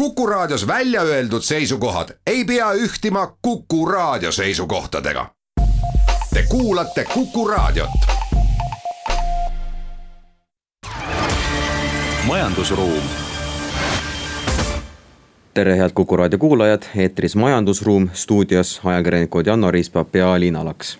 [0.00, 5.26] Kuku Raadios välja öeldud seisukohad ei pea ühtima Kuku Raadio seisukohtadega.
[6.34, 7.90] Te kuulate Kuku Raadiot.
[12.26, 13.02] majandusruum.
[15.54, 20.98] tere, head Kuku Raadio kuulajad, eetris Majandusruum, stuudios ajakirjanikud Janno Riispa ja Liina Laks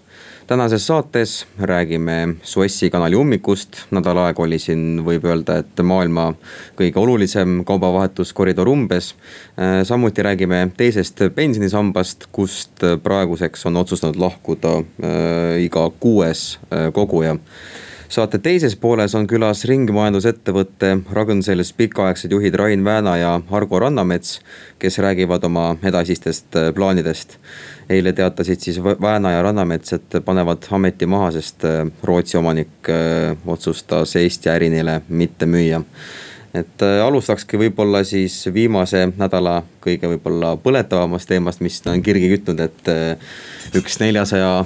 [0.50, 6.32] tänases saates räägime Suessi kanali ummikust, nädal aega oli siin, võib öelda, et maailma
[6.78, 9.12] kõige olulisem kaubavahetuskoridor umbes.
[9.54, 17.36] Äh, samuti räägime teisest pensionisambast, kust praeguseks on otsustanud lahkuda äh, iga kuues äh, koguja.
[18.10, 24.40] Saate teises pooles on külas ringmajandusettevõtte Ragn-Sells pikaaegsed juhid Rain Vääna ja Argo Rannamets,
[24.82, 27.38] kes räägivad oma edasistest plaanidest
[27.90, 33.36] eile teatasid siis Vääna ja Rannamets, et panevad ameti maha, sest äh, Rootsi omanik äh,
[33.46, 35.82] otsustas Eesti äri neile mitte müüa.
[36.54, 42.62] Et äh, alustakski võib-olla siis viimase nädala kõige võib-olla põletavamast teemast, mis on kirgi kütnud,
[42.62, 44.64] et üks neljasaja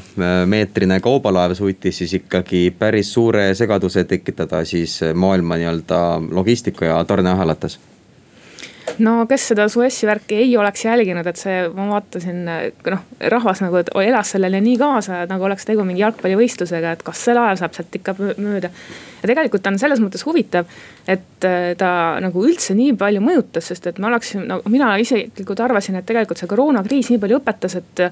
[0.48, 6.00] meetrine kaubalaev suutis siis ikkagi päris suure segaduse tekitada siis maailma nii-öelda
[6.32, 7.78] logistika ja tarneahelates
[9.02, 13.80] no kes seda Suessi värki ei oleks jälginud, et see, ma vaatasin, noh rahvas nagu
[14.02, 17.74] elas sellele nii kaasa, et nagu oleks tegu mingi jalgpallivõistlusega, et kas see laev saab
[17.76, 18.70] sealt ikka mööda.
[19.22, 20.70] ja tegelikult on selles mõttes huvitav,
[21.08, 21.90] et äh, ta
[22.22, 26.42] nagu üldse nii palju mõjutas, sest et ma oleksin, no mina isiklikult arvasin, et tegelikult
[26.42, 28.04] see koroonakriis nii palju õpetas, et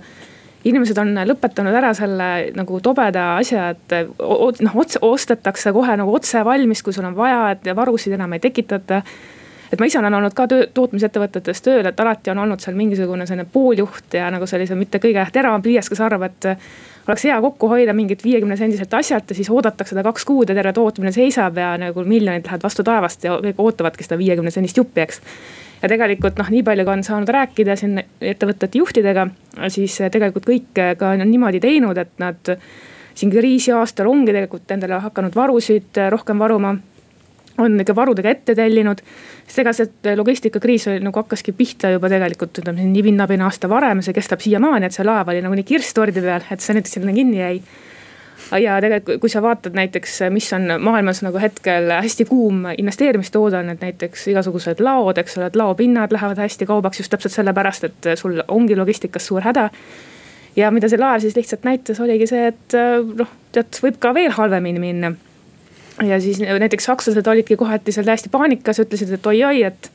[0.64, 6.82] inimesed on lõpetanud ära selle nagu tobeda asja, et noh, ostetakse kohe nagu otse valmis,
[6.82, 9.02] kui sul on vaja, et varusid enam ei tekitata
[9.72, 13.26] et ma ise olen olnud ka töö, tootmisettevõtetes tööl, et alati on olnud seal mingisugune
[13.26, 16.48] selline pooljuht ja nagu sellise mitte kõige teravam pliiats, kes arvab, et
[17.08, 20.56] oleks hea kokku hoida mingit viiekümne sendiselt asjalt ja siis oodatakse seda kaks kuud ja
[20.58, 24.78] terve tootmine seisab ja nagu miljonid lähevad vastu taevast ja kõik ootavadki seda viiekümne sendist
[24.78, 25.22] juppi, eks.
[25.82, 29.26] Ja tegelikult noh, nii palju kui on saanud rääkida siin ettevõtete juhtidega,
[29.72, 32.54] siis tegelikult kõik ka on niimoodi teinud, et nad
[33.14, 36.76] siin kriisi aastal ongi tegelikult endale hakanud varusid rohkem varuma
[37.58, 39.02] on ikka varudega ette tellinud.
[39.46, 44.02] sest ega see logistikakriis oli nagu hakkaski pihta juba tegelikult ütleme nii pinnapinna aasta varem
[44.02, 47.14] see kestab siiamaani, et see laev oli nagunii kirss tordi peal, et see nüüd sinna
[47.16, 47.56] kinni jäi
[48.62, 53.84] ja tegelikult, kui sa vaatad näiteks, mis on maailmas nagu hetkel hästi kuum investeerimistoodang, et
[53.84, 58.40] näiteks igasugused laod, eks ole, et laopinnad lähevad hästi kaubaks just täpselt sellepärast, et sul
[58.48, 59.70] ongi logistikas suur häda.
[60.56, 62.76] ja mida see laev siis lihtsalt näitas, oligi see, et
[63.16, 65.14] noh, tead, võib ka veel halvemini minna
[66.00, 69.90] ja siis näiteks sakslased olidki kohati seal täiesti paanikas, ütlesid, et oi-oi, et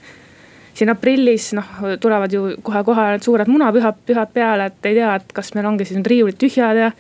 [0.77, 1.69] siin aprillis noh,
[1.99, 5.87] tulevad ju kohe-kohe need suured munapühad, pühad peale, et ei tea, et kas meil ongi
[5.87, 6.91] siis need riiulid tühjad ja.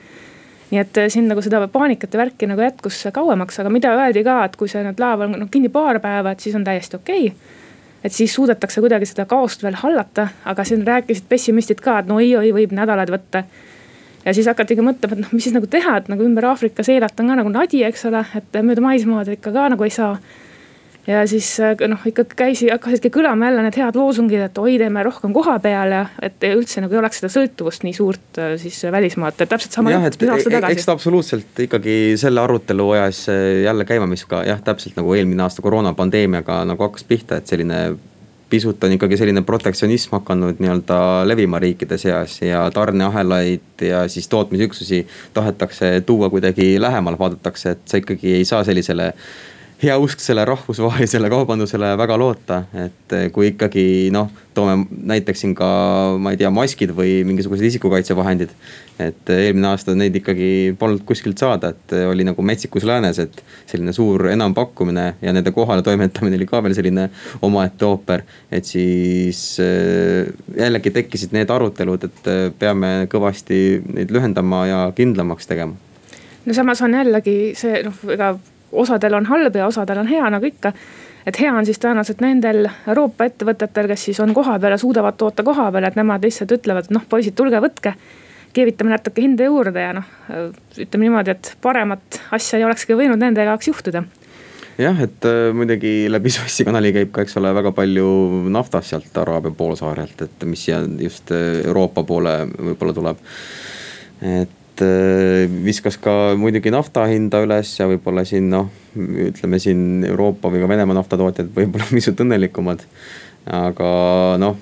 [0.71, 4.41] nii et siin nagu seda paanikat ja värki nagu jätkus kauemaks, aga mida öeldi ka,
[4.49, 7.29] et kui see nüüd laev on noh kinni paar päeva, et siis on täiesti okei
[7.29, 7.55] okay
[8.03, 12.19] et siis suudetakse kuidagi seda kaost veel hallata, aga siin rääkisid pessimistid ka, et no
[12.21, 13.43] oi-oi, võib nädalaid võtta
[14.27, 17.23] ja siis hakatigi mõtlema, et noh, mis siis nagu teha, et nagu ümber Aafrika seilata
[17.23, 20.17] on ka nagu nadi, eks ole, et mööda maismaad ikka ka nagu ei saa.
[21.07, 25.03] ja siis äh, noh, ikka käisi, hakkasidki kõlama jälle need head loosungid, et oi, teeme
[25.07, 28.81] rohkem koha peal ja et üldse nagu ei oleks seda sõltuvust nii suurt äh, siis
[28.91, 29.95] välismaalt, et täpselt sama.
[29.95, 34.27] jah, et e-, e-, eks ta absoluutselt ikkagi selle arutelu ajas äh, jälle käima, mis
[34.27, 37.81] ka jah, täpselt nagu eelmine aasta koroonapandeemiaga nagu hakkas pihta, et selline
[38.49, 45.07] pisut on ikkagi selline protektsionism hakanud nii-öelda levima riikide seas ja tarneahelaid ja siis tootmisüksusi
[45.33, 49.13] tahetakse tuua kuidagi lähemale, vaadatakse, et sa ikkagi ei saa sellisele
[49.83, 55.67] heausksele rahvusvahelisele kaubandusele väga loota, et kui ikkagi noh, toome näiteks siin ka,
[56.17, 58.55] ma ei tea, maskid või mingisugused isikukaitsevahendid.
[58.97, 63.93] et eelmine aasta neid ikkagi polnud kuskilt saada, et oli nagu metsikus läänes, et selline
[63.93, 67.09] suur enampakkumine ja nende kohale toimetamine oli ka veel selline
[67.45, 68.25] omaette ooper.
[68.51, 69.61] et siis
[70.57, 75.77] jällegi tekkisid need arutelud, et peame kõvasti neid lühendama ja kindlamaks tegema
[76.45, 78.33] no samas on jällegi see noh, ega
[78.71, 80.73] osadel on halb ja osadel on hea, nagu ikka.
[81.25, 85.43] et hea on siis tõenäoliselt nendel Euroopa ettevõtetel, kes siis on kohapeal ja suudavad toota
[85.43, 87.93] kohapeal, et nemad lihtsalt ütlevad, noh, poisid, tulge võtke.
[88.53, 90.13] keevitame natuke hinda juurde ja noh,
[90.77, 94.03] ütleme niimoodi, et paremat asja ei olekski võinud nende jaoks juhtuda
[94.77, 98.07] jah, et äh, muidugi läbi Suessi kanali käib ka, eks ole, väga palju
[98.53, 103.27] naftast sealt Araabia poolsaarelt, et mis siia just äh, Euroopa poole võib-olla tuleb.
[104.21, 110.51] et Äh, viskas ka muidugi nafta hinda üles ja võib-olla siin noh, ütleme siin Euroopa
[110.53, 112.83] või ka Venemaa naftatootjad võib-olla pisut õnnelikumad.
[113.47, 113.89] aga
[114.43, 114.57] noh,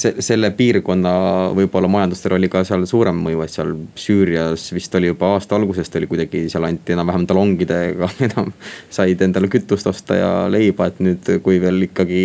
[0.00, 1.12] selle piirkonna
[1.54, 6.00] võib-olla majandustel oli ka seal suurem mõju, et seal Süürias vist oli juba aasta algusest
[6.00, 8.52] oli kuidagi seal anti enam-vähem talongidega enam.
[8.90, 12.22] said endale kütust osta ja leiba, et nüüd, kui veel ikkagi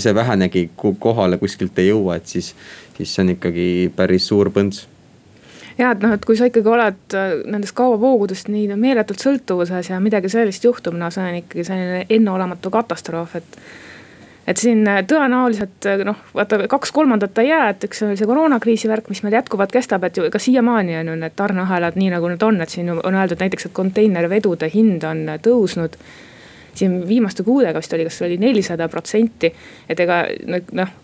[0.00, 2.54] see vähenegi kohale kuskilt ei jõua, et siis,
[2.96, 4.88] siis see on ikkagi päris suur põnts
[5.78, 10.00] ja et noh, et kui sa ikkagi oled äh, nendest kaubavoogudest nii meeletult sõltuvuses ja
[10.02, 13.60] midagi sellist juhtub, no see on ikkagi selline enneolematu katastroof, et
[14.48, 18.28] et siin äh, tõenäoliselt äh, noh, vaata kaks kolmandat ei jää, et üks oli see
[18.28, 22.14] koroonakriisi värk, mis meil jätkuvalt kestab, et ju ka siiamaani on ju need tarneahelad nii
[22.16, 26.00] nagu need on, et siin on öeldud näiteks, et konteinervedude hind on tõusnud.
[26.78, 29.52] Siin viimaste kuudega vist oli, kas oli nelisada protsenti,
[29.88, 30.22] et ega
[30.78, 30.96] noh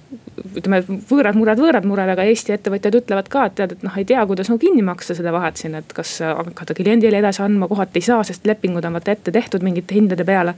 [0.55, 4.06] ütleme, võõrad mured, võõrad mured, aga Eesti ettevõtjad ütlevad ka, et tead, et noh, ei
[4.09, 8.03] tea, kuidas nagu kinni maksta seda vahet siin, et kas hakata kliendile edasi andma, kohati
[8.03, 10.55] ei saa, sest lepingud on vaata ette tehtud mingite hindade peale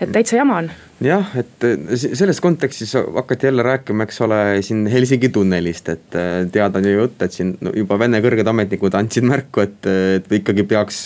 [0.00, 0.70] et täitsa jama on.
[1.04, 1.66] jah, et
[1.96, 6.94] selles kontekstis hakati jälle rääkima, eks ole, siin Helsingi tunnelist, et äh, teada on ju
[6.96, 11.00] jutt, et siin juba Vene kõrged ametnikud andsid märku, et, et ikkagi peaks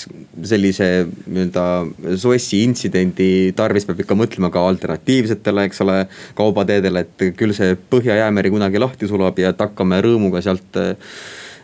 [0.52, 0.90] sellise
[1.26, 5.98] nii-öelda Suessi intsidendi tarvis peab ikka mõtlema ka alternatiivsetele, eks ole,
[6.38, 10.96] kaubateedele, et küll see Põhja-Jäämeri kunagi lahti sulab ja et hakkame rõõmuga sealt Äh,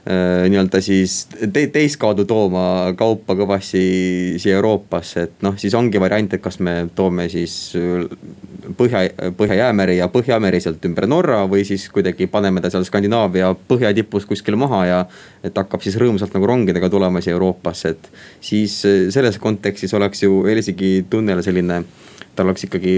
[0.09, 3.81] nii-öelda siis te, teist kaudu tooma kaupa kõvasti
[4.41, 8.07] siia Euroopasse, et noh, siis ongi variant, et kas me toome siis äh,
[8.79, 9.05] Põhja,
[9.37, 14.59] Põhja-Jäämeri ja Põhja-Meri sealt ümber Norra või siis kuidagi paneme ta seal Skandinaavia põhjatipus kuskil
[14.61, 14.99] maha ja.
[15.45, 20.25] et hakkab siis rõõmsalt nagu rongidega tulema siia Euroopasse, et siis äh, selles kontekstis oleks
[20.25, 21.83] ju Helsingi tunnel selline
[22.39, 22.93] tal oleks ikkagi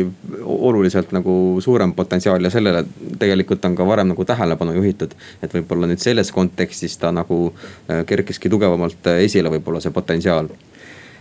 [0.45, 1.35] oluliselt nagu
[1.65, 2.85] suurem potentsiaal ja sellele
[3.19, 5.15] tegelikult on ka varem nagu tähelepanu juhitud.
[5.43, 10.51] et võib-olla nüüd selles kontekstis ta nagu äh, kerkiski tugevamalt äh, esile, võib-olla see potentsiaal.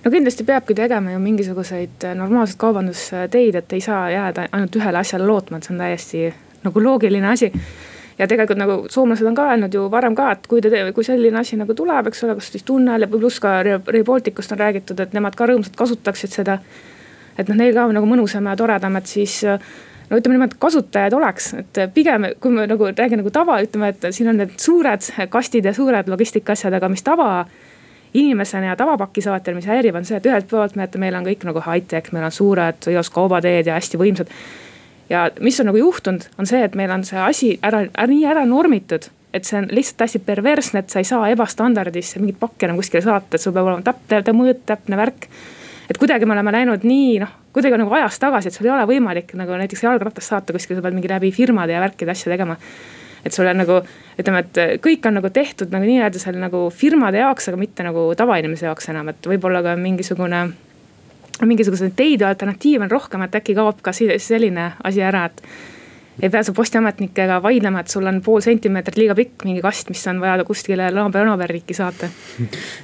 [0.04, 5.00] No kindlasti peabki tegema ju mingisuguseid äh, normaalseid kaubandusteid, et ei saa jääda ainult ühele
[5.00, 6.28] asjale lootma, et see on täiesti
[6.68, 7.52] nagu loogiline asi.
[8.20, 11.40] Ja tegelikult nagu soomlased on ka öelnud ju varem ka, et kui te, kui selline
[11.40, 15.00] asi nagu tuleb, eks ole, kas siis tunnel ja pluss ka Rail Balticust on räägitud,
[15.00, 16.60] et nemad ka rõõmsalt kasutaksid seda
[17.38, 19.42] et noh, neil ka nagu mõnusam ja toredam, et siis
[20.10, 23.92] no ütleme niimoodi, et kasutajaid oleks, et pigem kui me nagu räägime nagu tava, ütleme,
[23.94, 27.30] et siin on need suured kastid ja suured logistika asjad, aga mis tava
[28.14, 31.46] inimesena ja tavapakisaatjal, mis häirib, on see, et ühelt poolt me, et meil on kõik
[31.46, 34.34] nagu high-tech, meil on suured ios kaubateed ja hästi võimsad.
[35.10, 38.26] ja mis on nagu juhtunud, on see, et meil on see asi ära, ära, nii
[38.26, 42.66] ära normitud, et see on lihtsalt hästi perversne, et sa ei saa ebastandardis mingit pakki
[42.66, 45.30] enam kuskile saata, et sul peab olema täpne mõõt, täpne värk
[45.90, 48.86] et kuidagi me oleme läinud nii noh, kuidagi nagu ajas tagasi, et sul ei ole
[48.90, 52.58] võimalik nagu näiteks jalgratast saata kuskile, sa pead mingi läbi firmade ja värkide asju tegema.
[53.26, 53.82] et sul on nagu
[54.20, 58.06] ütleme, et kõik on nagu tehtud nagu nii-öelda seal nagu firmade jaoks, aga mitte nagu
[58.16, 60.46] tavainimese jaoks enam, et võib-olla ka mingisugune
[61.46, 65.44] mingisuguseid teid ja alternatiive on rohkem, et äkki kaob ka selline asi ära, et
[66.22, 70.20] ei pääse postiametnikega vaidlema, et sul on pool sentimeetrit liiga pikk mingi kast, mis on
[70.22, 72.10] vaja kuskile naaberriiki saata.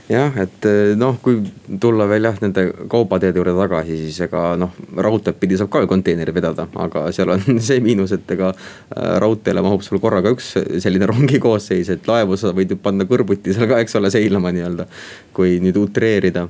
[0.10, 1.42] jah, et eh, noh, kui
[1.82, 5.92] tulla veel jah nende kaubateede juurde tagasi, siis ega noh, raudteed pidi saab ka ju
[5.92, 10.54] konteineri vedada, aga seal on see miinus, et ega äh, raudteele mahub sul korraga üks
[10.84, 14.54] selline rongi koosseis, et laevu sa võid ju panna kõrvuti seal ka, eks ole, seilama
[14.56, 14.88] nii-öelda.
[15.36, 16.48] kui nüüd utreerida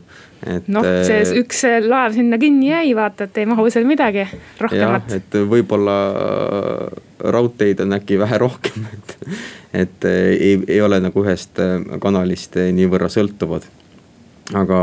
[0.67, 4.25] noh, see äh, üks laev sinna kinni jäi, vaata, et ei mahu seal midagi
[4.61, 5.15] rohkemat.
[5.19, 6.99] et võib-olla äh,
[7.35, 9.15] raudteid on äkki vähe rohkem, et,
[9.85, 11.61] et äh, ei, ei ole nagu ühest
[12.03, 13.67] kanalist niivõrra sõltuvad
[14.53, 14.79] aga,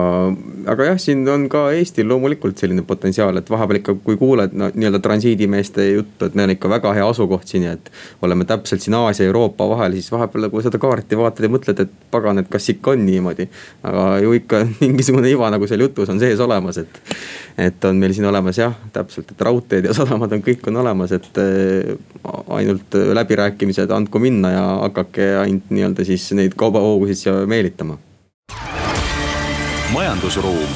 [0.72, 4.70] aga jah, siin on ka Eestil loomulikult selline potentsiaal, et vahepeal ikka, kui kuuled no,
[4.74, 7.92] nii-öelda transiidimeeste juttu, et meil on ikka väga hea asukoht siin ja et.
[8.26, 11.84] oleme täpselt siin Aasia ja Euroopa vahel, siis vahepeal nagu seda kaarti vaatad ja mõtled,
[11.86, 13.48] et pagan, et kas ikka on niimoodi.
[13.86, 17.02] aga ju ikka mingisugune iva nagu seal jutus on sees olemas, et.
[17.70, 21.14] et on meil siin olemas jah, täpselt, et raudteed ja sadamad on, kõik on olemas,
[21.14, 21.92] et äh,
[22.50, 28.00] ainult läbirääkimised andku minna ja hakake ainult nii-öelda siis neid kaubavoogusid siia meelitama
[29.92, 30.68] majandusruum.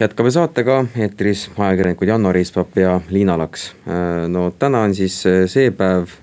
[0.00, 3.74] jätkame saatega, eetris ajakirjanikud Janno Riispap ja Liina Laks.
[3.88, 6.14] Äh, no täna on siis äh, see päev,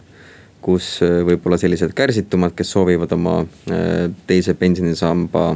[0.62, 3.42] kus äh, võib-olla sellised kärsitumad, kes soovivad oma
[4.28, 5.50] teise pensionisamba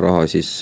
[0.00, 0.54] raha siis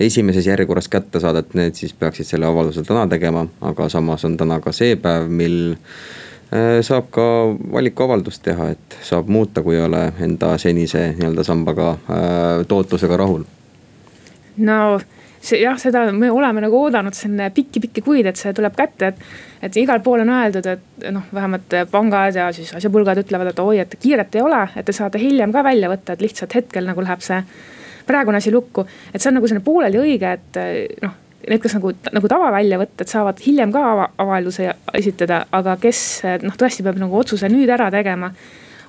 [0.00, 4.36] esimeses järjekorras kätte saada, et need siis peaksid selle avalduse täna tegema, aga samas on
[4.36, 5.58] täna ka see päev, mil
[6.84, 7.24] saab ka
[7.72, 13.46] valikuavaldust teha, et saab muuta, kui ei ole enda senise nii-öelda sambaga äh, tootlusega rahul.
[14.56, 15.00] no
[15.42, 19.24] see jah, seda me oleme nagu oodanud siin pikki-pikki kuid, et see tuleb kätte, et.
[19.62, 23.78] et igal pool on öeldud, et noh, vähemalt pangad ja siis asjapulgad ütlevad, et oi,
[23.82, 27.02] et kiiret ei ole, et te saate hiljem ka välja võtta, et lihtsalt hetkel nagu
[27.02, 27.40] läheb see
[28.06, 28.86] praegune asi lukku.
[29.14, 30.62] et see on nagu selline pooleli õige, et
[31.02, 36.02] noh need, kes nagu, nagu tavaväljavõtted saavad hiljem ka avalduse esitada, aga kes
[36.44, 38.32] noh, tõesti peab nagu otsuse nüüd ära tegema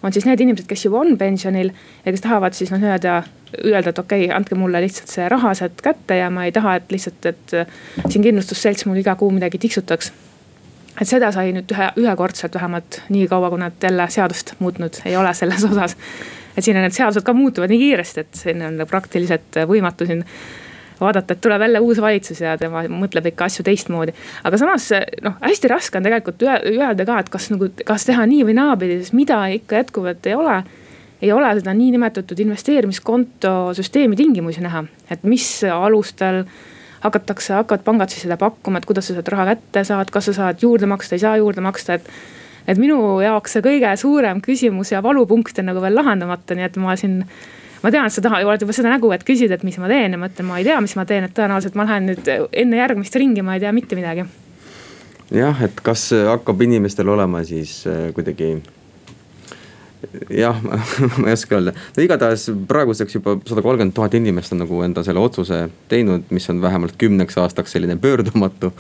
[0.04, 1.72] on siis need inimesed, kes juba on pensionil
[2.06, 3.22] ja kes tahavad siis noh, nii-öelda
[3.64, 6.76] öelda, et okei okay,, andke mulle lihtsalt see raha sealt kätte ja ma ei taha,
[6.80, 7.56] et lihtsalt, et
[8.10, 10.12] siin kindlustusselts mul iga kuu midagi tiksutaks.
[11.02, 15.16] et seda sai nüüd ühe, ühekordselt vähemalt nii kaua, kui nad jälle seadust muutnud ei
[15.18, 15.96] ole selles osas.
[16.58, 20.26] et siin on need seadused ka muutuvad nii kiiresti, et siin on praktiliselt võimatu siin
[21.00, 24.14] vaadata, et tuleb jälle uus valitsus ja tema mõtleb ikka asju teistmoodi.
[24.44, 24.90] aga samas
[25.24, 29.00] noh, hästi raske on tegelikult öelda ka, et kas nagu, kas teha nii või naapidi,
[29.02, 30.64] sest mida ikka jätkuvalt ei ole.
[31.24, 36.44] ei ole seda niinimetatud investeerimiskonto süsteemi tingimusi näha, et mis alustel
[37.04, 40.34] hakatakse, hakkavad pangad siis seda pakkuma, et kuidas sa seda raha kätte saad, kas sa
[40.34, 42.10] saad juurde maksta, ei saa juurde maksta, et
[42.68, 46.80] et minu jaoks see kõige suurem küsimus ja valupunkt on nagu veel lahendamata, nii et
[46.80, 47.24] ma siin
[47.84, 50.16] ma tean, et sa tahad, oled juba seda nägu, et küsid, et mis ma teen
[50.16, 52.80] ja ma ütlen, ma ei tea, mis ma teen, et tõenäoliselt ma lähen nüüd enne
[52.80, 54.28] järgmist ringi, ma ei tea mitte midagi.
[55.34, 58.56] jah, et kas hakkab inimestel olema siis äh, kuidagi
[60.30, 60.60] jah
[61.20, 65.04] ma ei oska öelda, no igatahes praeguseks juba sada kolmkümmend tuhat inimest on nagu enda
[65.06, 68.74] selle otsuse teinud, mis on vähemalt kümneks aastaks selline pöördumatu.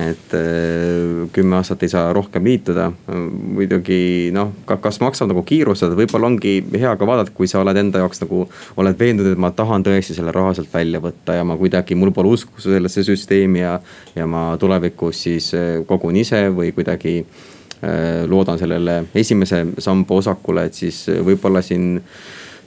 [0.00, 2.90] et äh, kümme aastat ei saa rohkem liituda,
[3.30, 8.02] muidugi noh, kas maksab nagu kiirustada, võib-olla ongi hea ka vaadata, kui sa oled enda
[8.02, 8.44] jaoks nagu.
[8.76, 12.12] oled veendunud, et ma tahan tõesti selle raha sealt välja võtta ja ma kuidagi, mul
[12.14, 13.78] pole usku sellesse süsteemi ja,
[14.16, 17.20] ja ma tulevikus siis äh, kogun ise või kuidagi
[18.30, 22.00] loodan sellele esimese samba osakule, et siis äh, võib-olla siin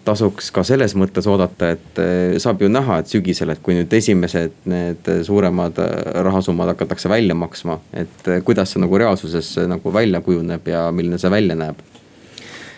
[0.08, 3.94] tasuks ka selles mõttes oodata, et äh, saab ju näha, et sügisel, et kui nüüd
[3.94, 5.80] esimesed need suuremad
[6.28, 11.32] rahasummad hakatakse välja maksma, et kuidas see nagu reaalsuses nagu välja kujuneb ja milline see
[11.34, 11.84] välja näeb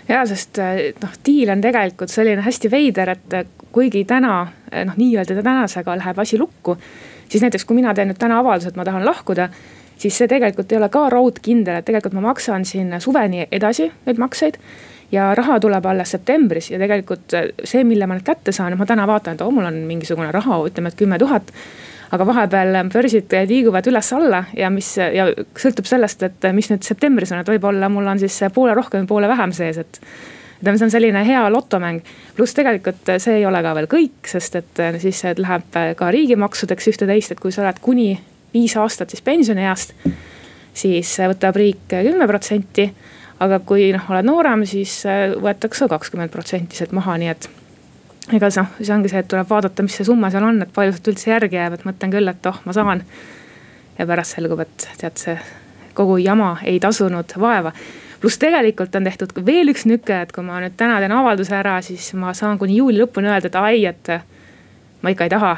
[0.09, 0.57] ja sest
[1.03, 4.41] noh, diil on tegelikult selline hästi veider, et kuigi täna
[4.85, 6.77] noh, nii-öelda tänasega läheb asi lukku.
[7.29, 9.49] siis näiteks, kui mina teen nüüd täna avalduse, et ma tahan lahkuda
[9.99, 14.21] siis see tegelikult ei ole ka raudkindel, et tegelikult ma maksan siin suveni edasi neid
[14.21, 14.59] makseid
[15.11, 19.07] ja raha tuleb alles septembris ja tegelikult see, mille ma nüüd kätte saan, ma täna
[19.09, 21.53] vaatan, et oo, mul on mingisugune raha, ütleme, et kümme tuhat.
[22.09, 25.27] aga vahepeal börsid liiguvad üles-alla ja mis ja
[25.61, 29.27] sõltub sellest, et mis nüüd septembris on, et võib-olla mul on siis poole rohkem, poole
[29.29, 29.99] vähem sees, et
[30.59, 32.01] ütleme, see on selline hea lotomäng.
[32.35, 37.31] pluss tegelikult see ei ole ka veel kõik, sest et siis läheb ka riigimaksudeks ühte-teist,
[37.31, 38.09] et kui sa oled kuni
[38.53, 39.93] viis aastat siis pensionieast,
[40.73, 42.89] siis võtab riik kümme protsenti.
[43.39, 45.05] aga kui noh, oled noorem, siis
[45.39, 47.49] võetakse kakskümmend protsenti sealt maha, nii et
[48.35, 50.97] ega noh, see ongi see, et tuleb vaadata, mis see summa seal on, et palju
[50.97, 53.05] sealt üldse järgi jääb, et mõtlen küll, et oh, ma saan.
[53.99, 55.37] ja pärast selgub, et tead, see
[55.95, 57.71] kogu jama ei tasunud vaeva.
[58.19, 61.79] pluss tegelikult on tehtud veel üks nüke, et kui ma nüüd täna teen avalduse ära,
[61.81, 64.13] siis ma saan kuni juuli lõpuni öelda, et ai, et
[65.01, 65.57] ma ikka ei taha.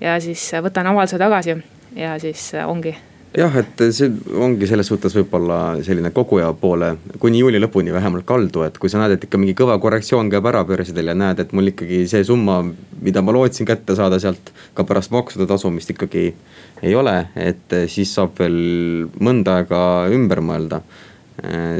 [0.00, 1.58] ja siis võtan avalduse tagasi
[1.96, 2.94] ja siis äh, ongi
[3.36, 4.10] jah, et see
[4.44, 9.00] ongi selles suhtes võib-olla selline koguja poole kuni juuli lõpuni vähemalt kaldu, et kui sa
[9.00, 12.24] näed, et ikka mingi kõva korrektsioon käib ära börsidel ja näed, et mul ikkagi see
[12.28, 12.60] summa,
[13.00, 16.26] mida ma lootsin kätte saada sealt ka pärast maksude tasumist ikkagi
[16.82, 19.82] ei ole, et siis saab veel mõnda aega
[20.12, 20.82] ümber mõelda.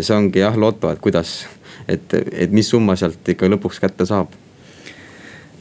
[0.00, 1.42] see ongi jah loto, et kuidas,
[1.88, 4.32] et, et mis summa sealt ikka lõpuks kätte saab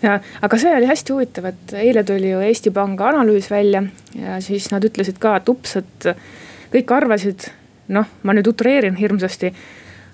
[0.02, 3.84] ja, aga see oli hästi huvitav, et eile tuli ju Eesti Panga analüüs välja
[4.18, 6.10] ja siis nad ütlesid ka, et ups, et
[6.74, 7.48] kõik arvasid,
[7.94, 9.54] noh, ma nüüd utreerin hirmsasti.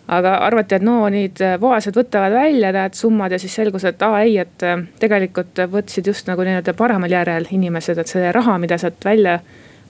[0.08, 4.22] aga arvati, et no nüüd vaesed võtavad välja need summad ja siis selgus, et aa
[4.24, 4.64] ei, et
[5.00, 9.42] tegelikult võtsid just nagu nii-öelda paremal järjel inimesed, et see raha, mida sealt välja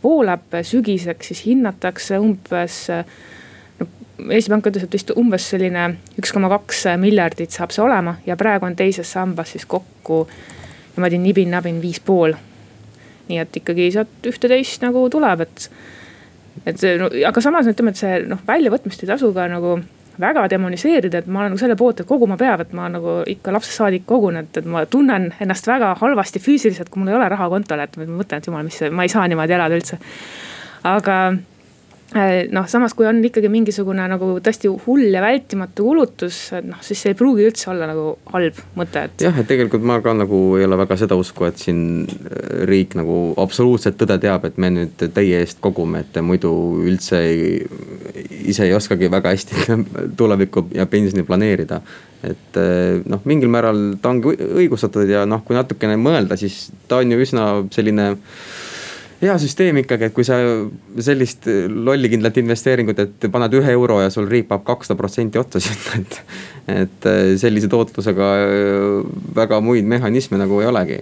[0.04, 2.88] voolab sügiseks, siis hinnatakse umbes
[4.18, 8.38] Eesti Pank ütles, et vist umbes selline üks koma kaks miljardit saab see olema ja
[8.40, 10.24] praegu on teises sambas siis kokku
[10.96, 12.34] niimoodi nibin-nabin viis pool.
[13.28, 15.66] nii et ikkagi sealt ühte-teist nagu tuleb, et,
[16.66, 19.74] et no, aga samas ütleme, et see noh, väljavõtmist ei tasu ka nagu
[20.20, 23.52] väga demoniseerida, et ma olen nagu selle poolt, et koguma peab, et ma nagu ikka
[23.54, 27.28] lapsest saadik kogun, et, et ma tunnen ennast väga halvasti füüsiliselt, kui mul ei ole
[27.36, 30.00] raha kontol, et ma mõtlen, et jumal, mis, ma ei saa niimoodi elada üldse.
[30.88, 31.18] aga
[32.16, 37.12] noh, samas kui on ikkagi mingisugune nagu tõesti hull ja vältimatu kulutus, noh, siis see
[37.12, 39.26] ei pruugi üldse olla nagu halb mõte, et.
[39.28, 42.96] jah, et tegelikult ma ka nagu ei ole väga seda usku, et siin äh, riik
[43.00, 46.52] nagu absoluutselt tõde teab, et me nüüd teie eest kogume, et muidu
[46.88, 47.58] üldse ei,
[48.48, 49.80] ise ei oskagi väga hästi
[50.20, 51.82] tulevikku ja pensioni planeerida.
[52.24, 57.04] et äh, noh, mingil määral ta ongi õigustatud ja noh, kui natukene mõelda, siis ta
[57.04, 58.14] on ju üsna selline
[59.22, 60.38] hea süsteem ikkagi, et kui sa
[61.02, 66.02] sellist lollikindlat investeeringut, et paned ühe euro ja sul riik paneb kakssada protsenti otsa sinna,
[66.02, 66.22] et.
[66.68, 68.32] et sellise tootlusega
[69.38, 70.98] väga muid mehhanisme nagu ei olegi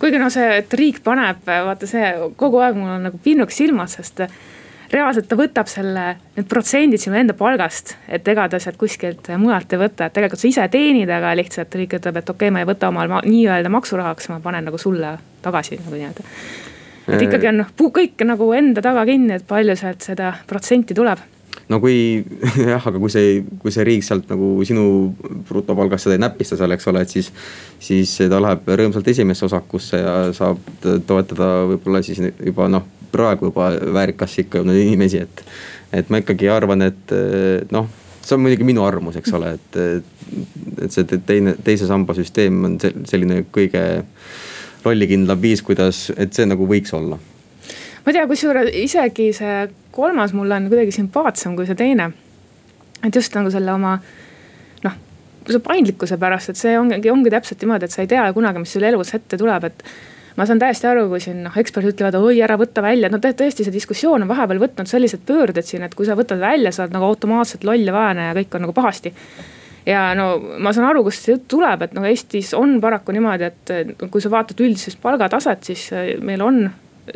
[0.00, 3.98] kuigi noh, see, et riik paneb, vaata see kogu aeg mul on nagu pinnuks silmas,
[3.98, 4.24] sest
[4.90, 6.06] reaalselt ta võtab selle,
[6.36, 10.42] need protsendid sinu enda palgast, et ega ta sealt kuskilt mujalt ei võta, et tegelikult
[10.42, 13.20] sa ise teenid, aga lihtsalt riik ütleb, et okei okay,, ma ei võta omal ma,
[13.26, 16.26] nii-öelda maksurahaks, ma panen nagu sulle tagasi nagu nii-öelda.
[17.10, 21.22] Et ikkagi on noh, kõik nagu enda taga kinni, et palju sealt seda protsenti tuleb
[21.70, 21.96] no kui
[22.72, 24.84] jah, aga kui see, kui see riik sealt nagu sinu
[25.48, 27.30] brutopalgast seda ei näpista seal, eks ole, et siis.
[27.80, 30.60] siis ta läheb rõõmsalt esimesse osakusse ja saab
[31.06, 35.44] toetada võib-olla siis juba noh, praegu juba väärikas ikka jõudnud inimesi, et.
[35.92, 37.14] et ma ikkagi arvan, et
[37.74, 37.88] noh,
[38.20, 39.80] see on muidugi minu arvamus, eks ole, et,
[40.84, 43.82] et see teine, teise samba süsteem on selline kõige
[44.86, 47.18] lollikindlam viis, kuidas, et see nagu võiks olla
[48.00, 49.56] ma ei tea, kusjuures isegi see
[49.92, 52.10] kolmas mulle on kuidagi sümpaatsem kui see teine.
[53.04, 53.98] et just nagu selle oma
[54.84, 54.96] noh,
[55.48, 58.72] see paindlikkuse pärast, et see ongi, ongi täpselt niimoodi, et sa ei tea kunagi, mis
[58.76, 59.84] sul elus ette tuleb, et
[60.36, 63.64] ma saan täiesti aru, kui siin noh, eksperdid ütlevad, oi ära võta välja, no tõesti,
[63.66, 66.96] see diskussioon on vahepeal võtnud sellised pöörded siin, et kui sa võtad välja, sa oled
[66.96, 69.12] nagu automaatselt loll ja vaene ja kõik on nagu pahasti.
[69.86, 73.48] Ja no ma saan aru, kust see jutt tuleb, et nagu Eestis on paraku niimoodi,
[73.48, 73.74] et
[74.10, 75.88] kui sa vaatad üldisest palgataset, siis
[76.24, 76.64] meil on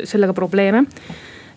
[0.03, 0.85] sellega probleeme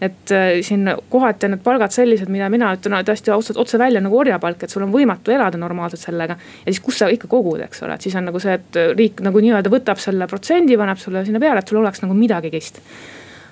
[0.01, 4.19] et äh, siin kohati on need palgad sellised, mida mina ütlen tõesti otse, välja nagu
[4.19, 6.37] orjapalk, et sul on võimatu elada normaalselt sellega.
[6.39, 9.23] ja siis, kus sa ikka kogud, eks ole, et siis on nagu see, et riik
[9.27, 12.79] nagu nii-öelda võtab selle protsendi, paneb sulle sinna peale, et sul oleks nagu midagigist.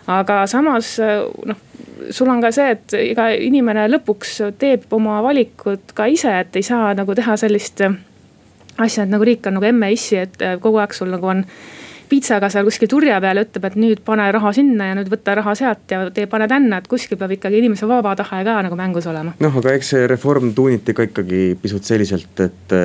[0.06, 1.62] Aga samas noh,
[2.10, 6.66] sul on ka see, et iga inimene lõpuks teeb oma valikud ka ise, et ei
[6.66, 7.82] saa nagu teha sellist
[8.76, 11.44] asja, et nagu riik on nagu emme-issi, et kogu aeg sul nagu on
[12.06, 15.34] piitsaga seal kuskil turja peal ja ütleb, et nüüd pane raha sinna ja nüüd võta
[15.38, 18.78] raha sealt ja tee, pane tänna, et kuskil peab ikkagi inimese vaba tahe ka nagu
[18.78, 19.34] mängus olema.
[19.42, 22.76] noh, aga eks see reform tuuniti ka ikkagi pisut selliselt, et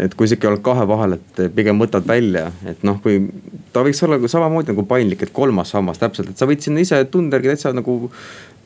[0.00, 3.20] et kui sa ikka oled kahe vahel, et pigem võtad välja, et noh, kui
[3.74, 7.02] ta võiks olla samamoodi nagu paindlik, et kolmas sammas täpselt, et sa võid sinna ise
[7.12, 7.98] tunda järgi täitsa nagu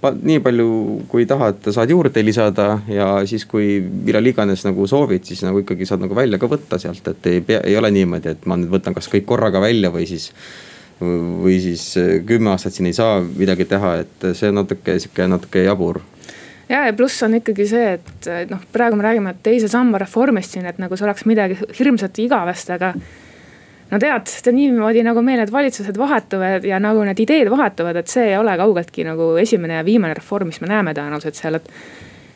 [0.04, 0.68] nii palju,
[1.08, 5.88] kui tahad, saad juurde lisada ja siis, kui millal iganes nagu soovid, siis nagu ikkagi
[5.88, 8.72] saad nagu välja ka võtta sealt, et ei pea, ei ole niimoodi, et ma nüüd
[8.74, 10.30] võtan kas kõik korraga välja või siis.
[11.44, 15.98] või siis kümme aastat siin ei saa midagi teha, et see natuke sihuke natuke jabur
[16.68, 20.66] ja, ja pluss on ikkagi see, et noh, praegu me räägime teise samba reformist siin,
[20.70, 22.94] et nagu see oleks midagi hirmsat igavest, aga
[23.90, 28.00] no tead, see on niimoodi nagu meil need valitsused vahetuvad ja nagu need ideed vahetuvad,
[28.00, 31.60] et see ei ole kaugeltki nagu esimene ja viimane reform, mis me näeme tõenäoliselt seal,
[31.60, 31.70] et.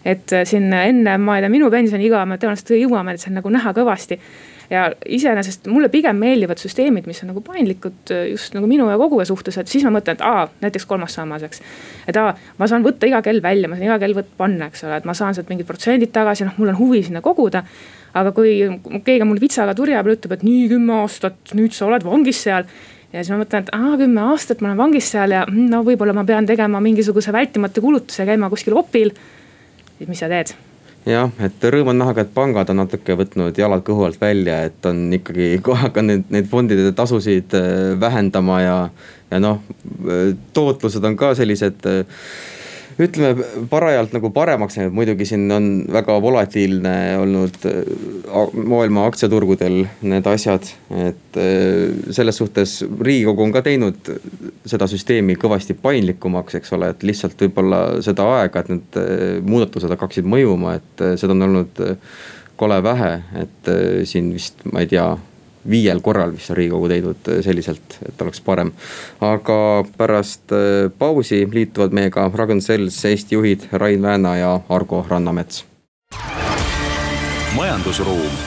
[0.09, 4.21] et siin enne, ma ei tea, minu pensioniiga me tõenäoliselt jõuame seal nagu näha kõvasti.
[4.71, 9.29] Ja iseenesest mulle pigem meeldivad süsteemid, mis on nagu paindlikud just nagu minu ja koguja
[9.29, 11.63] suhtes, et siis ma mõtlen, et aa, näiteks kolmas sammas, eks.
[12.11, 14.85] et aa, ma saan võtta iga kell välja, ma saan iga kell võtta panna, eks
[14.85, 17.65] ole, et ma saan sealt mingid protsendid tagasi, noh, mul on huvi sinna koguda
[18.17, 18.55] aga kui
[19.05, 22.65] keegi mul vitsaga turja peal ütleb, et nii kümme aastat, nüüd sa oled vangis seal
[23.13, 25.83] ja siis ma mõtlen, et aa, kümme aastat ma olen vangis seal ja mm, no
[25.87, 29.13] võib-olla ma pean tegema mingisuguse vältimatu kulutuse, käima kuskil opil.
[29.99, 30.57] siis mis sa teed?
[31.09, 34.61] Jah, et rõõm on näha ka, et pangad on natuke võtnud jalad kõhu alt välja,
[34.68, 38.77] et on ikkagi kohe hakanud neid, fondide tasusid äh, vähendama ja.
[39.33, 39.62] ja noh,
[40.05, 42.23] äh, tootlused on ka sellised äh,
[42.99, 50.27] ütleme parajalt nagu paremaks läinud, muidugi siin on väga volatiilne olnud äh, maailma aktsiaturgudel need
[50.27, 50.67] asjad.
[50.91, 54.13] et äh, selles suhtes riigikogu on ka teinud
[54.67, 59.95] seda süsteemi kõvasti paindlikumaks, eks ole, et lihtsalt võib-olla seda aega, et need äh, muudatused
[59.95, 61.85] hakkaksid mõjuma, et seda on olnud
[62.59, 63.69] kole vähe, et
[64.11, 65.13] siin vist ma ei tea
[65.71, 68.73] viiel korral vist on riigikogu teinud äh, selliselt, et oleks parem.
[69.21, 75.65] aga pärast äh, pausi liituvad meiega Ragn Sells, Eesti juhid Rain Vääna ja Argo Rannamets.
[77.57, 78.39] majandusruum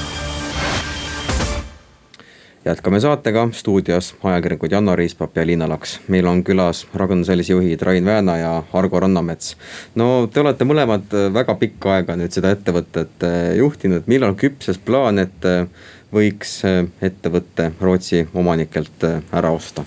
[2.65, 5.99] jätkame saatega, stuudios ajakirjanikud Janno Riispap ja Liina Laks.
[6.07, 9.57] meil on külas Ragn-Sellsi juhid Rain Vääna ja Argo Rannamets.
[9.95, 13.25] no te olete mõlemad äh, väga pikka aega nüüd seda ettevõtet
[13.57, 15.45] juhtinud, millal küpses plaan, et
[16.13, 19.85] võiks äh, ettevõtte Rootsi omanikelt äh, ära osta?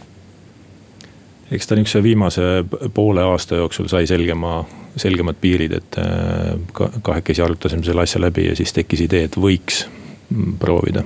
[1.55, 2.47] eks ta niisuguse viimase
[2.95, 4.65] poole aasta jooksul sai selgema,
[4.97, 9.85] selgemad piirid, et äh, kahekesi arutasime selle asja läbi ja siis tekkis idee, et võiks
[10.31, 11.05] mm, proovida.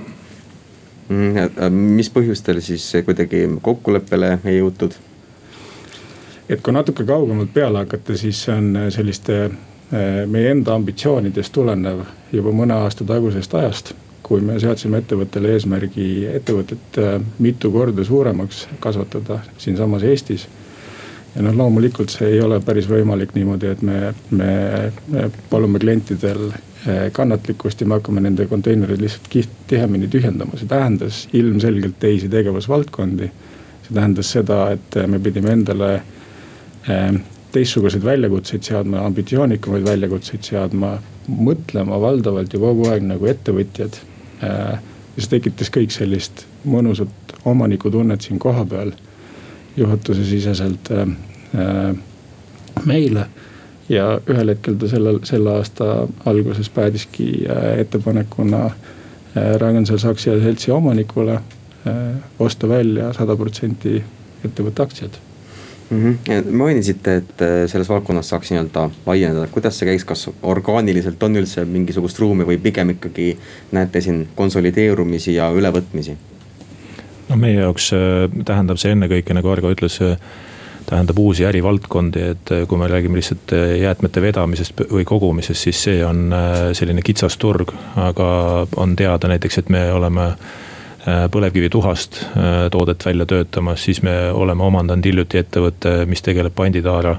[1.09, 4.97] Mm, mis põhjustel siis kuidagi kokkuleppele ei jõutud?
[6.49, 9.35] et kui natuke kaugemalt peale hakata, siis see on selliste
[10.29, 13.91] meie enda ambitsioonidest tulenev juba mõne aasta tagusest ajast
[14.29, 20.47] kui me seadsime ettevõttele eesmärgi ettevõtet äh, mitu korda suuremaks kasvatada siinsamas Eestis.
[21.35, 24.53] ja noh, loomulikult see ei ole päris võimalik niimoodi, et me, me,
[25.13, 31.27] me palume klientidel eh, kannatlikkust ja me hakkame nende konteinereid lihtsalt tihemini tühjendama, see tähendas
[31.33, 33.29] ilmselgelt teisi tegevusvaldkondi.
[33.85, 35.91] see tähendas seda, et me pidime endale
[37.53, 40.95] teistsuguseid väljakutseid seadma, ambitsioonikamaid väljakutseid seadma,
[41.29, 43.97] mõtlema valdavalt ju kogu aeg nagu ettevõtjad.
[44.43, 44.79] Eh,
[45.15, 48.93] ja see tekitas kõik sellist mõnusat omanikutunnet siin kohapeal
[49.77, 51.07] juhatuse siseselt äh,
[51.55, 51.95] äh,
[52.85, 53.25] meile.
[53.89, 58.69] ja ühel hetkel ta sellel, selle aasta alguses päädiski äh, ettepanekuna
[59.35, 61.39] Ragn-Sells Aktsiaseltsi seltsi omanikule
[62.39, 64.03] osta välja sada protsenti
[64.45, 65.19] ettevõtte aktsiad
[65.89, 66.15] mm.
[66.15, 66.51] -hmm.
[66.51, 72.19] mainisite, et selles valdkonnas saaks nii-öelda laiendada, kuidas see käiks, kas orgaaniliselt on üldse mingisugust
[72.19, 73.37] ruumi või pigem ikkagi
[73.71, 76.17] näete siin konsolideerumisi ja ülevõtmisi?
[77.29, 80.15] no meie jaoks äh, tähendab see ennekõike, nagu Argo ütles äh,
[80.89, 85.99] tähendab uusi ärivaldkondi, et äh, kui me räägime lihtsalt jäätmete vedamisest või kogumisest, siis see
[86.05, 86.33] on
[86.77, 87.73] selline kitsas turg.
[87.95, 88.29] aga
[88.77, 90.31] on teada näiteks, et me oleme
[91.05, 92.17] põlevkivituhast
[92.71, 97.13] toodet välja töötamas, siis me oleme omandanud hiljuti ettevõtte, mis tegeleb panditaara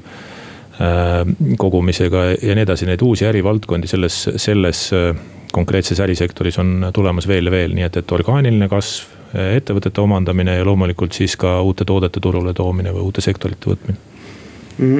[1.60, 4.84] kogumisega ja nii edasi, neid uusi ärivaldkondi selles, selles
[5.52, 9.18] konkreetses ärisektoris on tulemas veel ja veel, nii et, et orgaaniline kasv
[9.56, 14.19] ettevõtete omandamine ja loomulikult siis ka uute toodete turule toomine või uute sektorite võtmine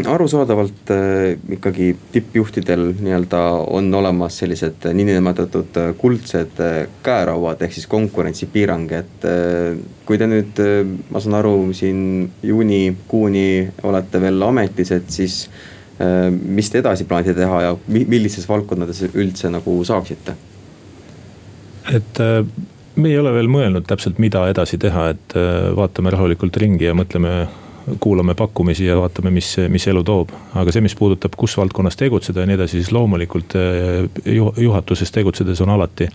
[0.07, 3.41] arusaadavalt äh, ikkagi tippjuhtidel nii-öelda
[3.73, 9.27] on olemas sellised niinimetatud äh, kuldsed äh, käerauad ehk siis konkurentsipiirang, et
[10.07, 10.59] kui te nüüd,
[11.11, 12.01] ma saan aru, siin
[12.43, 13.47] juunikuuni
[13.87, 15.45] olete veel ametis, et siis
[16.01, 20.35] mis te edasi plaanite teha ja millistes valdkondades üldse nagu saaksite?
[21.91, 22.21] et
[23.01, 26.97] me ei ole veel mõelnud täpselt, mida edasi teha, et äh, vaatame rahulikult ringi ja
[26.97, 27.35] mõtleme
[28.01, 30.31] kuulame pakkumisi ja vaatame, mis, mis elu toob.
[30.55, 35.61] aga see, mis puudutab, kus valdkonnas tegutseda ja nii edasi, siis loomulikult äh, juhatuses tegutsedes
[35.61, 36.09] on alati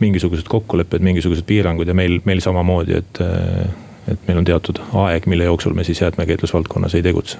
[0.00, 3.22] mingisugused kokkulepped, mingisugused piirangud ja meil, meil samamoodi, et.
[3.24, 3.68] Äh,
[4.08, 7.36] et meil on teatud aeg, mille jooksul me siis jäätmekäitlusvaldkonnas ei tegutse.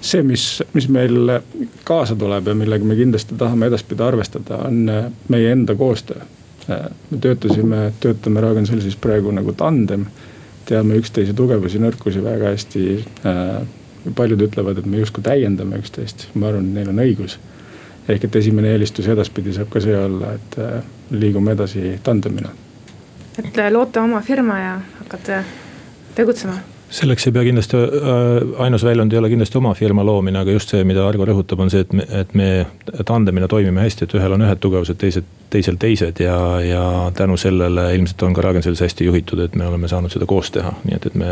[0.00, 1.32] see, mis, mis meil
[1.84, 4.86] kaasa tuleb ja millega me kindlasti tahame edaspidi arvestada, on
[5.34, 6.22] meie enda koostöö
[6.68, 10.06] me töötasime, töötame Ragn-Sellsis praegu nagu tandem.
[10.72, 12.84] Teame üksteise tugevusi, nõrkusi väga hästi.
[13.28, 13.62] Äh,
[14.18, 17.38] paljud ütlevad, et me justkui täiendame üksteist, ma arvan, et neil on õigus.
[18.10, 20.82] ehk et esimene eelistus edaspidi saab ka see olla, et äh,
[21.14, 22.50] liigume edasi tandemina.
[23.38, 25.44] et loote oma firma ja hakkate
[26.14, 26.58] tegutsema
[26.92, 30.72] selleks ei pea kindlasti, äh, ainus väljund ei ole kindlasti oma firma loomine, aga just
[30.72, 32.48] see, mida Argo rõhutab, on see, et me, et me
[33.08, 36.82] tandemina toimime hästi, et ühel on ühed tugevused, teised, teisel teised ja, ja
[37.16, 40.74] tänu sellele ilmselt on ka Ragn-Sells hästi juhitud, et me oleme saanud seda koos teha,
[40.84, 41.30] nii et, et me,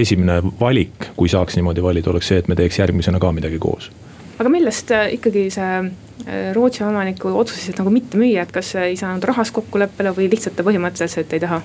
[0.00, 3.90] esimene valik, kui saaks niimoodi valida, oleks see, et me teeks järgmisena ka midagi koos.
[4.38, 8.96] aga millest äh, ikkagi see äh, Rootsi omaniku otsustasid nagu mitte müüa, et kas ei
[8.96, 11.60] saanud rahas kokkuleppele või lihtsalt ta põhimõtteliselt ei taha?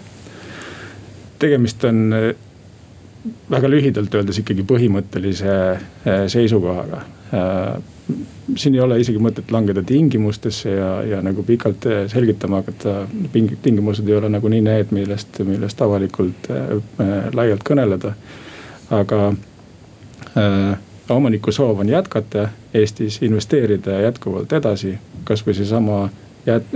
[1.39, 2.11] tegemist on
[3.51, 7.03] väga lühidalt öeldes ikkagi põhimõttelise äh, seisukohaga.
[7.33, 7.77] Äh,
[8.55, 13.07] siin ei ole isegi mõtet langeda tingimustesse ja, ja nagu pikalt äh, selgitama hakata.
[13.61, 16.77] tingimused ei ole nagunii need, millest, millest avalikult äh,
[17.33, 18.13] laialt kõneleda.
[18.89, 19.33] aga
[20.37, 20.77] äh,
[21.09, 26.09] omaniku soov on jätkata Eestis, investeerida jätkuvalt edasi, kasvõi seesama
[26.45, 26.75] jät-,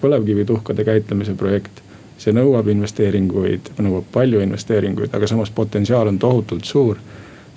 [0.00, 1.80] põlevkivituhkade käitlemise projekt
[2.20, 6.98] see nõuab investeeringuid, nõuab palju investeeringuid, aga samas potentsiaal on tohutult suur.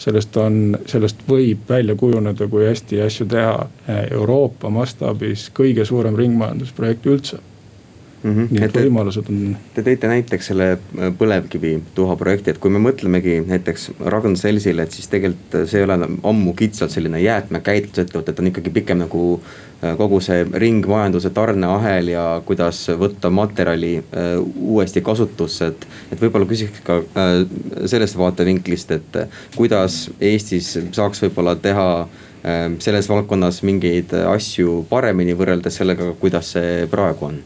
[0.03, 3.69] sellest on, sellest võib välja kujuneda, kui hästi asju teha
[4.11, 7.37] Euroopa mastaabis kõige suurem ringmajandusprojekt üldse
[8.23, 8.47] mm.
[8.47, 8.63] -hmm.
[8.63, 9.57] et võimalused on.
[9.73, 15.09] Te tõite näiteks selle äh, põlevkivi tuhaprojekti, et kui me mõtlemegi näiteks Ragn-Sellsile, et siis
[15.11, 20.21] tegelikult see ei ole ammu kitsalt selline jäätmekäitlusettevõte, et on ikkagi pikem nagu äh, kogu
[20.23, 25.87] see ringmajanduse tarneahel ja kuidas võtta materjali äh, uuesti kasutusse, et.
[26.11, 27.01] et võib-olla küsiks ka
[27.89, 29.17] sellest vaatevinklist, et
[29.55, 32.07] kuidas Eestis saaks võib-olla teha
[32.83, 37.37] selles valdkonnas mingeid asju paremini võrreldes sellega, kuidas see praegu on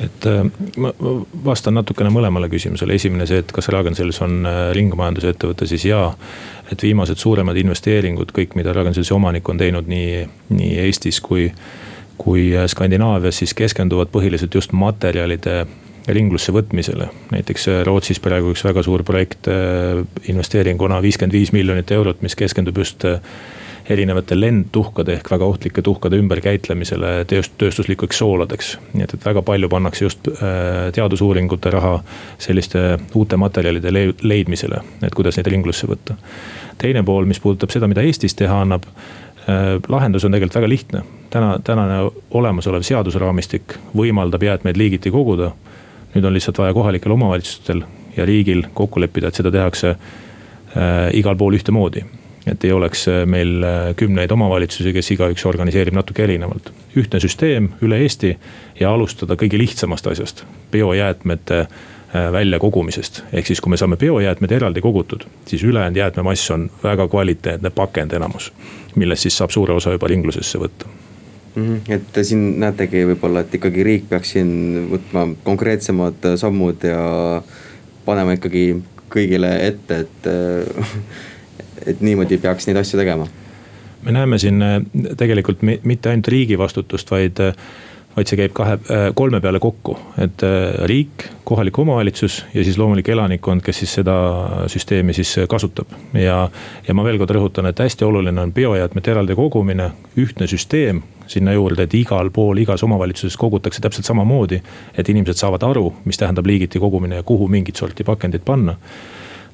[0.00, 0.42] et äh,
[0.80, 0.90] ma
[1.44, 6.08] vastan natukene mõlemale küsimusele, esimene see, et kas Ragn-Sells on äh, ringmajanduse ettevõte, siis jaa.
[6.72, 11.46] et viimased suuremad investeeringud, kõik, mida Ragn-Sellsi omanik on teinud nii, nii Eestis kui,
[12.18, 15.64] kui äh, Skandinaavias, siis keskenduvad põhiliselt just materjalide
[16.08, 17.08] ringlusse võtmisele.
[17.32, 19.46] näiteks Rootsis praegu üks väga suur projekt
[20.28, 23.06] investeeringuna viiskümmend viis miljonit eurot, mis keskendub just
[23.90, 28.78] erinevate lendtuhkade ehk väga ohtlike tuhkade ümberkäitlemisele tööst-, tööstuslikuks sooladeks.
[28.92, 31.98] nii et, et väga palju pannakse just äh, teadusuuringute raha
[32.38, 33.92] selliste uute materjalide
[34.22, 36.16] leidmisele, et kuidas neid ringlusse võtta.
[36.78, 38.88] teine pool, mis puudutab seda, mida Eestis teha annab
[39.48, 41.02] Äh, lahendus on tegelikult väga lihtne.
[41.30, 45.50] täna, tänane olemasolev seadusraamistik võimaldab jäätmeid liigiti koguda.
[46.14, 47.82] nüüd on lihtsalt vaja kohalikel omavalitsustel
[48.16, 52.04] ja riigil kokku leppida, et seda tehakse äh, igal pool ühtemoodi.
[52.46, 56.72] Et ei oleks äh, meil äh, kümneid omavalitsusi, kes igaüks organiseerib natuke erinevalt.
[56.96, 58.36] ühtne süsteem üle Eesti
[58.80, 61.66] ja alustada kõige lihtsamast asjast, biojäätmete
[62.14, 63.22] Äh, väljakogumisest.
[63.32, 68.12] ehk siis, kui me saame biojäätmed eraldi kogutud, siis ülejäänud jäätmemass on väga kvaliteetne pakend
[68.12, 68.52] enamus.
[68.94, 70.86] millest siis saab suure osa juba ringlusesse võtta.
[71.56, 71.80] -hmm.
[71.88, 77.42] et siin näetegi võib-olla, et ikkagi riik peaks siin võtma konkreetsemad sammud ja
[78.04, 78.76] panema ikkagi
[79.10, 80.30] kõigile ette, et,
[81.86, 83.26] et niimoodi peaks neid asju tegema.
[84.04, 84.78] me näeme siin äh,
[85.16, 87.54] tegelikult mitte ainult riigi vastutust, vaid äh,
[88.14, 90.42] vaid see käib kahe, äh, kolme peale kokku, et
[90.86, 94.14] riik, kohalik omavalitsus ja siis loomulik elanikkond, kes siis seda
[94.70, 95.90] süsteemi siis kasutab.
[96.14, 96.48] ja,
[96.88, 101.52] ja ma veel kord rõhutan, et hästi oluline on biojäätmete eraldi kogumine, ühtne süsteem sinna
[101.52, 104.62] juurde, et igal pool, igas omavalitsuses kogutakse täpselt samamoodi.
[104.98, 108.76] et inimesed saavad aru, mis tähendab liigiti kogumine ja kuhu mingit sorti pakendit panna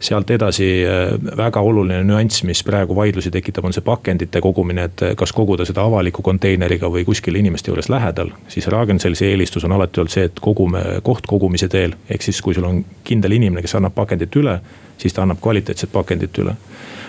[0.00, 5.02] sealt edasi äh, väga oluline nüanss, mis praegu vaidlusi tekitab, on see pakendite kogumine, et
[5.04, 8.32] äh, kas koguda seda avaliku konteineriga või kuskil inimeste juures lähedal.
[8.48, 12.68] siis Ragn-Sellsi eelistus on alati olnud see, et kogume kohtkogumise teel, ehk siis kui sul
[12.68, 14.60] on kindel inimene, kes annab pakendit üle,
[14.98, 16.56] siis ta annab kvaliteetset pakendit üle.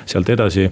[0.05, 0.71] sealt edasi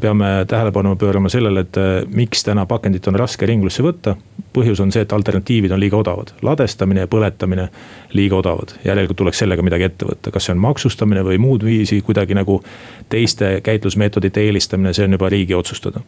[0.00, 4.16] peame tähelepanu pöörama sellele, et äh, miks täna pakendit on raske ringlusse võtta.
[4.52, 7.68] põhjus on see, et alternatiivid on liiga odavad, ladestamine ja põletamine
[8.12, 12.00] liiga odavad, järelikult tuleks sellega midagi ette võtta, kas see on maksustamine või muud viisi
[12.04, 12.58] kuidagi nagu
[13.08, 16.04] teiste käitlusmeetodite eelistamine, see on juba riigi otsustada.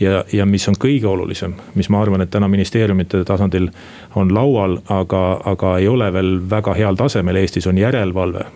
[0.00, 3.68] Ja, ja mis on kõige olulisem, mis ma arvan, et täna ministeeriumite tasandil
[4.14, 8.46] on laual, aga, aga ei ole veel väga heal tasemel Eestis, on järelevalve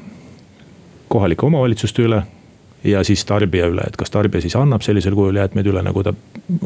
[1.08, 2.22] kohalike omavalitsuste üle,
[2.84, 6.14] ja siis tarbija üle, et kas tarbija siis annab sellisel kujul jäätmeid üle, nagu ta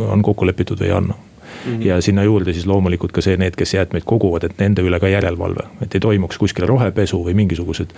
[0.09, 1.19] on kokku lepitud või ei anna.
[1.67, 1.87] Mm -hmm.
[1.87, 5.09] ja sinna juurde siis loomulikult ka see, need, kes jäätmeid koguvad, et nende üle ka
[5.09, 7.95] järelevalve, et ei toimuks kuskil rohepesu või mingisugused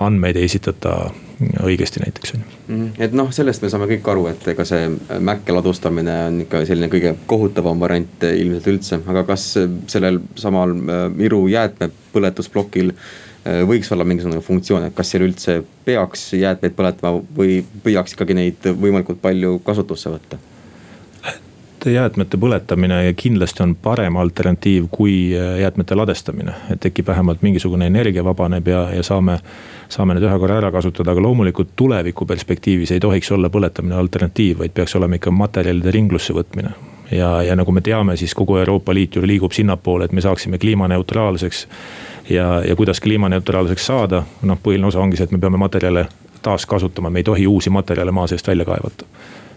[0.00, 1.10] andmeid ei esitata
[1.62, 2.46] õigesti näiteks on ju.
[2.68, 2.88] Mhm.
[2.98, 6.88] et noh, sellest me saame kõik aru, et ega see mäkke ladustamine on ikka selline
[6.88, 12.94] kõige kohutavam variant ilmselt üldse, aga kas sellel samal äh, Iru jäätmepõletusplokil
[13.44, 18.68] võiks olla mingisugune funktsioon, et kas seal üldse peaks jäätmeid põletama või püüaks ikkagi neid
[18.72, 20.40] võimalikult palju kasutusse võtta?
[21.90, 28.24] jäätmete põletamine kindlasti on parem alternatiiv kui äh, jäätmete ladestamine, et tekib vähemalt mingisugune energia
[28.24, 29.38] vabaneb ja, ja saame.
[29.88, 34.58] saame need ühe korra ära kasutada, aga loomulikult tuleviku perspektiivis ei tohiks olla põletamine alternatiiv,
[34.58, 36.72] vaid peaks olema ikka materjalide ringlusse võtmine
[37.10, 40.58] ja, ja nagu me teame, siis kogu Euroopa Liit ju liigub sinnapoole, et me saaksime
[40.58, 41.68] kliimaneutraalseks.
[42.30, 46.06] Ja, ja kuidas kliimaneutraalseks saada, noh põhiline osa ongi see, et me peame materjale
[46.42, 49.04] taaskasutama, me ei tohi uusi materjale maa seest välja kaevata.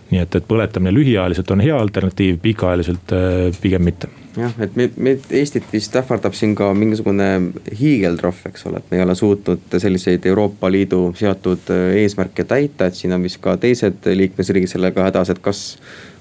[0.08, 4.08] nii et, et põletamine lühiajaliselt on hea alternatiiv, pikaajaliselt äh, pigem mitte.
[4.38, 7.28] Jah, et meid, meid Eestit vist ähvardab siin ka mingisugune
[7.80, 12.88] hiigeltrahv, eks ole, et me ei ole suutnud selliseid Euroopa Liidu seatud äh, eesmärke täita,
[12.88, 15.66] et siin on vist ka teised liikmesriigid sellega hädas, et kas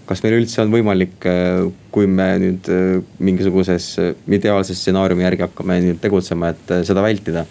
[0.07, 5.47] kas meil üldse on võimalik, äh, kui me nüüd äh, mingisuguses äh, ideaalses stsenaariumi järgi
[5.47, 7.47] hakkame nüüd tegutsema, et seda vältida?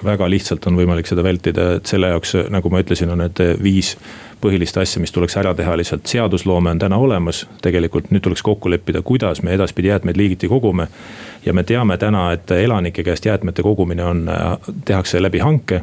[0.00, 3.90] väga lihtsalt on võimalik seda vältida, et selle jaoks, nagu ma ütlesin, on need viis
[4.40, 7.42] põhilist asja, mis tuleks ära teha, lihtsalt seadusloome on täna olemas.
[7.60, 10.88] tegelikult nüüd tuleks kokku leppida, kuidas me edaspidi jäätmeid liigiti kogume.
[11.44, 14.24] ja me teame täna, et elanike käest jäätmete kogumine on,
[14.84, 15.82] tehakse läbi hanke.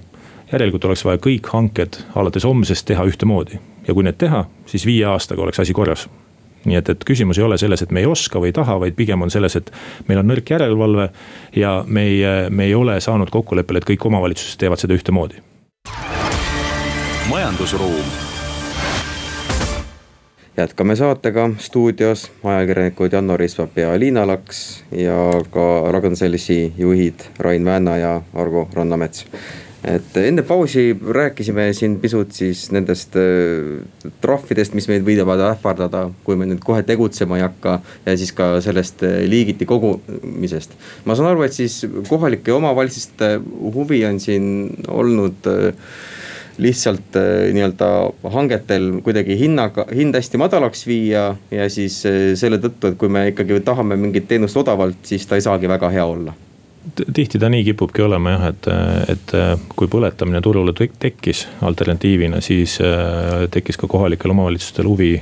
[0.52, 5.06] järelikult oleks vaja kõik hanked alates homsest teha ühtemoodi ja kui need teha, siis viie
[5.06, 6.08] aastaga oleks asi korras
[6.68, 8.96] nii et, et küsimus ei ole selles, et me ei oska või ei taha, vaid
[8.98, 9.72] pigem on selles, et
[10.10, 11.10] meil on nõrk järelevalve
[11.56, 15.44] ja me ei, me ei ole saanud kokkuleppele, et kõik omavalitsused teevad seda ühtemoodi.
[17.30, 18.16] majandusruum.
[20.58, 25.16] jätkame saatega stuudios ajakirjanikud Janno Rispap ja Liina Laks ja
[25.52, 29.26] ka Ragn-Sellsi juhid Rain Vänna ja Argo Rannamets
[29.86, 36.38] et enne pausi rääkisime siin pisut siis nendest äh, trahvidest, mis meid võivad ähvardada, kui
[36.40, 37.80] me nüüd kohe tegutsema ei hakka.
[38.06, 40.74] ja siis ka sellest äh, liigiti kogumisest.
[41.06, 43.38] ma saan aru, et siis kohalike omavalitsuste
[43.74, 44.48] huvi on siin
[44.88, 45.92] olnud äh,
[46.58, 47.14] lihtsalt
[47.54, 47.88] nii-öelda
[48.34, 53.60] hangetel kuidagi hinnaga, hind hästi madalaks viia ja siis selle tõttu, et kui me ikkagi
[53.62, 56.34] tahame mingit teenust odavalt, siis ta ei saagi väga hea olla
[56.96, 58.70] tihti ta nii kipubki olema jah, et,
[59.14, 59.34] et
[59.76, 62.78] kui põletamine turule tekkis alternatiivina, siis
[63.52, 65.14] tekkis ka kohalikel omavalitsustel huvi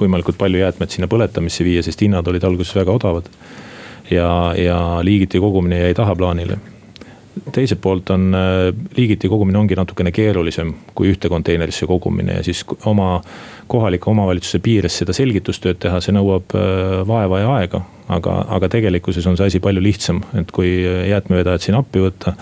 [0.00, 3.28] võimalikult palju jäätmeid sinna põletamisse viia, sest hinnad olid alguses väga odavad.
[4.10, 6.58] ja, ja liigiti kogumine jäi tahaplaanile
[7.54, 8.30] teiselt poolt on
[8.96, 13.20] liigiti kogumine ongi natukene keerulisem kui ühte konteinerisse kogumine ja siis oma
[13.70, 16.54] kohaliku omavalitsuse piires seda selgitustööd teha, see nõuab
[17.08, 17.82] vaeva ja aega.
[18.10, 22.34] aga, aga tegelikkuses on see asi palju lihtsam, et kui jäätmevedajad siin appi võtta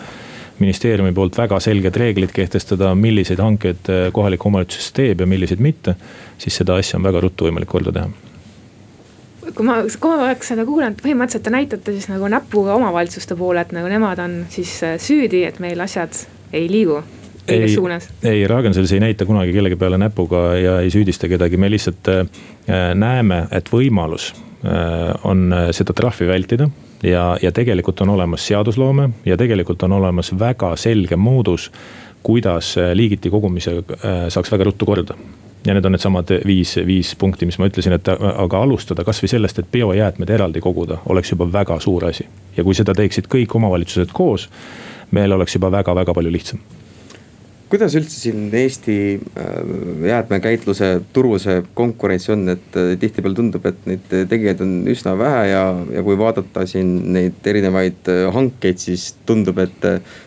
[0.58, 5.94] ministeeriumi poolt väga selged reeglid kehtestada, milliseid hankeid kohalik omavalitsus teeb ja milliseid mitte
[6.38, 8.27] siis seda asja on väga ruttu võimalik korda teha
[9.54, 13.72] kui ma kogu aeg seda kuulan, põhimõtteliselt te näitate siis nagu näpuga omavalitsuste poole, et
[13.76, 16.16] nagu nemad on siis äh, süüdi, et meil asjad
[16.52, 17.00] ei liigu
[17.48, 18.08] õiges suunas.
[18.22, 22.26] ei, Ragn-Sells ei näita kunagi kellegi peale näpuga ja ei süüdista kedagi, me lihtsalt äh,
[22.94, 26.68] näeme, et võimalus äh, on seda trahvi vältida
[27.02, 31.70] ja, ja tegelikult on olemas seadusloome ja tegelikult on olemas väga selge moodus,
[32.22, 35.14] kuidas liigiti kogumisega saaks väga ruttu korda
[35.68, 39.60] ja need on needsamad viis, viis punkti, mis ma ütlesin, et aga alustada kasvõi sellest,
[39.60, 42.24] et biojäätmed eraldi koguda, oleks juba väga suur asi.
[42.56, 44.48] ja kui seda teeksid kõik omavalitsused koos,
[45.10, 46.64] meil oleks juba väga-väga palju lihtsam
[47.68, 48.96] kuidas üldse siin Eesti
[49.38, 49.56] äh,
[50.08, 55.42] jäätmekäitluse turul see konkurents on, et äh, tihtipeale tundub, et neid tegijaid on üsna vähe
[55.50, 55.62] ja,
[55.98, 59.86] ja kui vaadata siin neid erinevaid äh, hankeid, siis tundub, et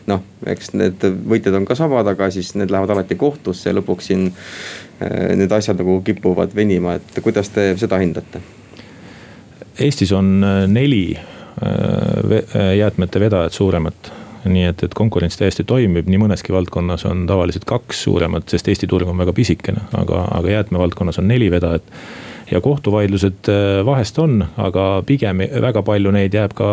[0.10, 0.22] noh,
[0.54, 1.02] eks need
[1.34, 4.30] võitjad on ka samad, aga siis need lähevad alati kohtusse ja lõpuks siin
[5.02, 8.42] need asjad nagu kipuvad venima, et kuidas te seda hindate?
[9.82, 11.16] Eestis on neli
[12.78, 14.12] jäätmete vedajat suuremat
[14.46, 18.90] nii et, et konkurents täiesti toimib, nii mõneski valdkonnas on tavaliselt kaks suuremat, sest Eesti
[18.90, 21.84] turg on väga pisikene, aga, aga jäätmevaldkonnas on neli vedajat.
[22.52, 26.72] Ja kohtuvaidlused äh, vahest on, aga pigem väga palju neid jääb ka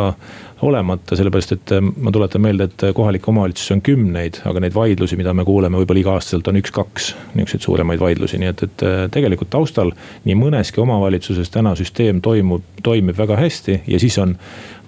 [0.67, 5.19] olemata, sellepärast et äh, ma tuletan meelde, et kohalikke omavalitsusi on kümneid, aga neid vaidlusi,
[5.21, 9.53] mida me kuuleme võib-olla iga-aastaselt on üks-kaks niisuguseid suuremaid vaidlusi, nii et, et äh, tegelikult
[9.55, 9.95] taustal
[10.27, 14.35] nii mõneski omavalitsuses täna süsteem toimub, toimib väga hästi ja siis on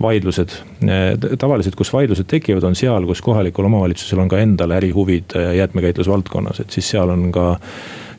[0.01, 0.55] vaidlused.
[1.39, 6.65] tavaliselt, kus vaidlused tekivad, on seal, kus kohalikul omavalitsusel on ka endal ärihuvid äh, jäätmekäitlusvaldkonnas,
[6.65, 7.51] et siis seal on ka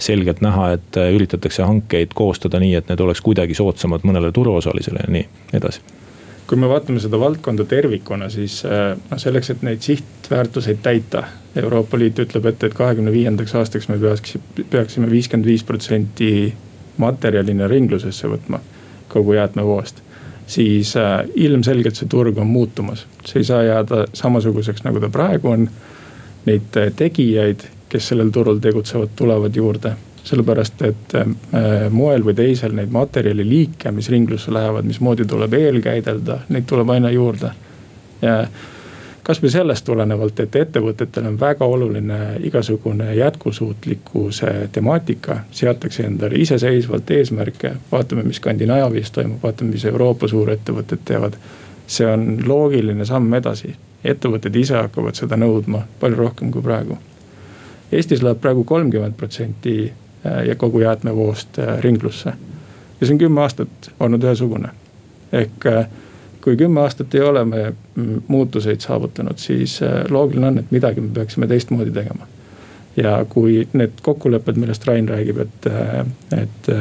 [0.01, 5.05] selgelt näha, et äh, üritatakse hankeid koostada nii, et need oleks kuidagi soodsamad mõnele turuosalisele
[5.05, 5.27] ja nii
[5.59, 5.83] edasi
[6.51, 11.21] kui me vaatame seda valdkonda tervikuna, siis noh, selleks, et neid sihtväärtuseid täita.
[11.55, 14.35] Euroopa Liit ütleb ette, et kahekümne viiendaks aastaks me peaks,
[14.73, 16.51] peaksime viiskümmend viis protsenti
[16.99, 18.59] materjalina ringlusesse võtma
[19.13, 20.03] kogu jäätmevoost
[20.51, 23.05] siis äh, ilmselgelt see turg on muutumas.
[23.25, 25.69] see ei saa jääda samasuguseks, nagu ta praegu on.
[26.45, 29.95] Neid äh, tegijaid, kes sellel turul tegutsevad, tulevad juurde.
[30.23, 31.30] sellepärast, et äh,
[31.89, 37.49] moel või teisel neid materjaliliike, mis ringlusse lähevad, mismoodi tuleb eelkäidelda, neid tuleb aina juurde.
[38.21, 38.36] ja
[39.23, 45.39] kasvõi sellest tulenevalt, et ettevõtetel on väga oluline igasugune jätkusuutlikkuse temaatika.
[45.51, 51.34] seatakse endale iseseisvalt eesmärke, vaatame, mis Skandinaavias toimub, vaatame, mis Euroopa suurettevõtted teevad.
[51.88, 56.97] see on loogiline samm edasi, ettevõtted ise hakkavad seda nõudma palju rohkem kui praegu.
[57.91, 59.93] Eestis läheb praegu kolmkümmend protsenti
[60.25, 62.34] äh, ja kogu jäätmevoost äh, ringlusse.
[63.01, 64.69] ja see on kümme aastat olnud ühesugune,
[65.34, 65.88] ehk äh,
[66.41, 67.63] kui kümme aastat ei ole me
[67.95, 72.27] mm, muutuseid saavutanud, siis loogiline on, et midagi me peaksime teistmoodi tegema.
[72.97, 75.67] ja kui need kokkulepped, millest Rain räägib, et,
[76.38, 76.71] et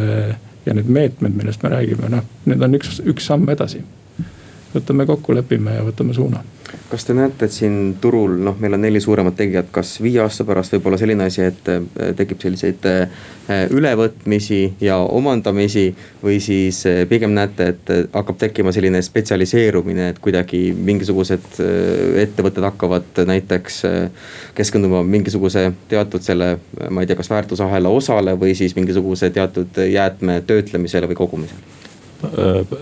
[0.67, 3.83] ja need meetmed, millest me räägime, noh, need on üks, üks samm edasi.
[4.75, 6.45] Võtame kokku, lepime ja võtame suuna
[6.91, 10.45] kas te näete, et siin turul noh, meil on neli suuremat tegijat, kas viie aasta
[10.47, 13.25] pärast võib olla selline asi, et äh, tekib selliseid äh,
[13.71, 15.95] ülevõtmisi ja omandamisi.
[16.23, 21.61] või siis äh, pigem näete, et hakkab tekkima selline spetsialiseerumine, et kuidagi mingisugused
[22.23, 23.83] ettevõtted hakkavad näiteks
[24.55, 26.57] keskenduma mingisuguse teatud selle,
[26.91, 31.80] ma ei tea, kas väärtusahela osale või siis mingisuguse teatud jäätme töötlemisele või kogumisele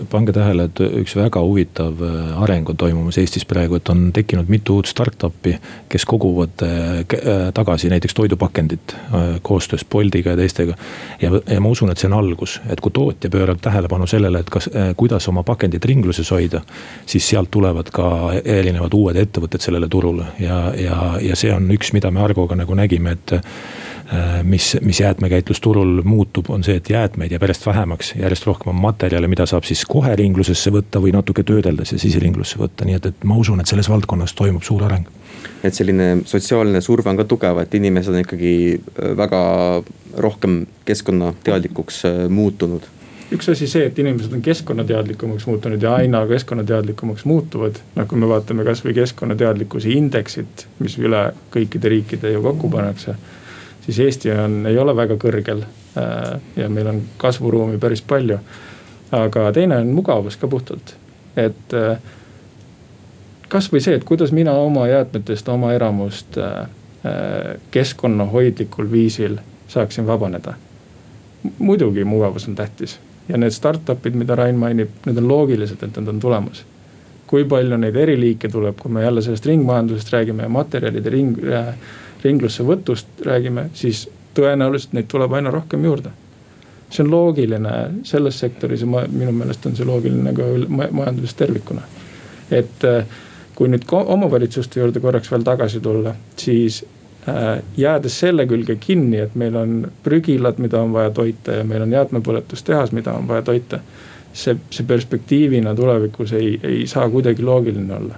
[0.09, 4.49] pange tähele, et üks väga huvitav äh, areng on toimumas Eestis praegu, et on tekkinud
[4.51, 5.55] mitu uut startup'i,
[5.89, 8.95] kes koguvad äh, tagasi näiteks toidupakendit
[9.41, 10.75] koostöös Boltiga ja teistega.
[11.21, 14.49] ja, ja ma usun, et see on algus, et kui tootja pöörab tähelepanu sellele, et
[14.49, 16.61] kas, kuidas oma pakendit ringluses hoida.
[17.05, 21.93] siis sealt tulevad ka erinevad uued ettevõtted sellele turule ja, ja, ja see on üks,
[21.93, 23.88] mida me Argoga nagu nägime, et Äh,
[24.43, 29.29] mis, mis jäätmekäitlusturul muutub, on see, et jäätmeid jääb järjest vähemaks, järjest rohkem on materjale,
[29.29, 33.09] mida saab siis kohe ringlusesse võtta või natuke töödeldes ja siis ringlusse võtta, nii et,
[33.11, 35.07] et ma usun, et selles valdkonnas toimub suur areng.
[35.63, 39.41] et selline sotsiaalne surve on ka tugev, et inimesed on ikkagi äh, väga
[40.17, 42.87] rohkem keskkonnateadlikuks äh, muutunud
[43.31, 47.77] üks asi see, et inimesed on keskkonnateadlikumaks muutunud ja aina keskkonnateadlikumaks muutuvad.
[47.95, 53.15] noh, kui me vaatame kasvõi keskkonnateadlikkuse indeksit, mis üle kõikide riikide ju kokku pannakse.
[53.89, 58.39] Siis Eesti on, ei ole väga kõrgel äh, ja meil on kasvuruumi päris palju.
[59.11, 60.95] aga teine on mugavus ka puhtalt,
[61.37, 61.97] et äh,
[63.49, 66.37] kasvõi see, et kuidas mina oma jäätmetest, oma eramust
[67.71, 69.37] keskkonnahoidlikul viisil
[69.67, 70.53] saaksin vabaneda.
[71.57, 76.07] muidugi mugavus on tähtis ja need startup'id, mida Rain mainib, need on loogilised, et nad
[76.07, 76.65] on tulemas.
[77.29, 81.35] kui palju neid eri liike tuleb, kui me jälle sellest ringmajandusest räägime ja materjalide ring,
[82.23, 84.07] ringlusse võtust räägime, siis
[84.37, 86.11] tõenäoliselt neid tuleb aina rohkem juurde.
[86.89, 87.71] see on loogiline
[88.03, 91.81] selles sektoris ja ma, minu meelest on see loogiline ka majanduses tervikuna.
[92.51, 93.05] et äh,
[93.55, 96.83] kui nüüd omavalitsuste juurde korraks veel tagasi tulla, siis
[97.27, 101.83] Äh, jäädes selle külge kinni, et meil on prügilad, mida on vaja toita ja meil
[101.83, 103.79] on jäätmepõletustehas, mida on vaja toita.
[104.33, 108.15] see, see perspektiivina tulevikus ei, ei saa kuidagi loogiline olla.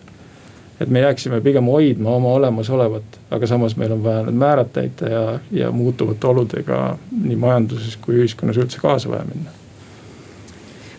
[0.82, 5.10] Et me jääksime pigem hoidma oma olemasolevat, aga samas meil on vaja need määrad täita
[5.10, 6.84] ja, ja muutuvate oludega
[7.22, 9.58] nii majanduses kui ühiskonnas üldse kaasa vaja minna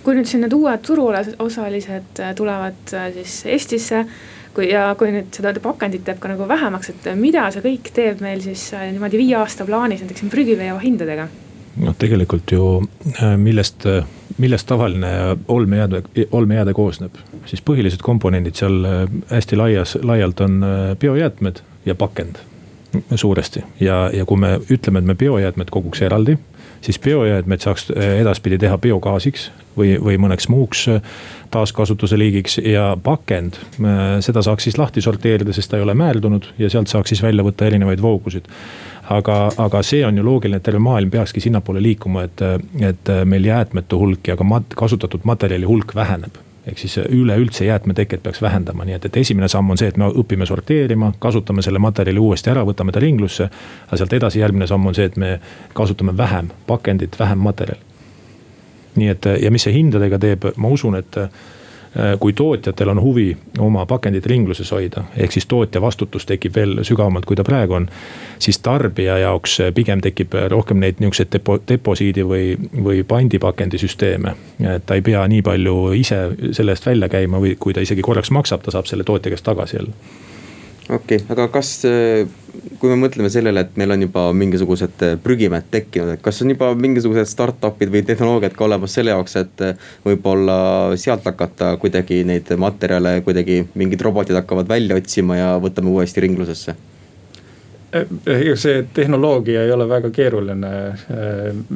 [0.03, 4.07] kui nüüd siin need uued turuosalised tulevad äh, siis Eestisse
[4.55, 8.23] kui ja kui nüüd seda pakendit jääb ka nagu vähemaks, et mida see kõik teeb
[8.25, 11.29] meil siis äh, niimoodi viie aasta plaanis näiteks prügiveo hindadega?
[11.83, 12.67] noh, tegelikult ju
[13.15, 14.05] äh, millest, äh,
[14.43, 15.11] millest tavaline
[15.49, 16.03] olmejääde,
[16.35, 18.81] olmejääde koosneb, siis põhilised komponendid seal
[19.31, 20.59] hästi laias, laialt on
[21.01, 22.43] biojäätmed ja pakend
[23.15, 26.37] suuresti ja, ja kui me ütleme, et me biojäätmed koguks eraldi,
[26.83, 27.91] siis biojäätmed saaks
[28.21, 30.87] edaspidi teha biogaasiks või, või mõneks muuks
[31.53, 33.59] taaskasutuse liigiks ja pakend,
[34.25, 37.45] seda saaks siis lahti sorteerida, sest ta ei ole määrdunud ja sealt saaks siis välja
[37.47, 38.49] võtta erinevaid voogusid.
[39.17, 42.43] Aga, aga see on ju loogiline, et terve maailm peakski sinnapoole liikuma, et,
[42.81, 46.41] et meil jäätmete hulk ja ka mat, kasutatud materjali hulk väheneb.
[46.67, 50.07] Ehk siis üleüldse jäätmeteket peaks vähendama, nii et, et esimene samm on see, et me
[50.07, 53.49] õpime sorteerima, kasutame selle materjali uuesti ära, võtame ta ringlusse.
[53.89, 55.33] aga sealt edasi järgmine samm on see, et me
[55.75, 57.83] kasutame vähem pakendit, vähem materjali.
[58.95, 61.19] Nii et ja mis see hindadega teeb, ma usun, et
[62.21, 67.27] kui tootjatel on huvi oma pakendit ringluses hoida, ehk siis tootja vastutus tekib veel sügavamalt,
[67.29, 67.89] kui ta praegu on.
[68.39, 74.35] siis tarbija jaoks pigem tekib rohkem neid nihukeseid depo-, deposiidi või, või pandipakendisüsteeme.
[74.75, 76.23] et ta ei pea nii palju ise
[76.53, 79.45] selle eest välja käima või kui ta isegi korraks maksab, ta saab selle tootja käest
[79.45, 80.31] tagasi jälle
[80.89, 82.27] okei okay,, aga kas, äh,
[82.81, 86.51] kui me mõtleme sellele, et meil on juba mingisugused äh, prügimäed tekkinud, et kas on
[86.51, 90.57] juba mingisugused startup'id või tehnoloogiad ka olemas selle jaoks, et äh, võib-olla
[91.01, 96.77] sealt hakata kuidagi neid materjale kuidagi mingid robotid hakkavad välja otsima ja võtame uuesti ringlusesse?
[97.93, 100.69] ega see tehnoloogia ei ole väga keeruline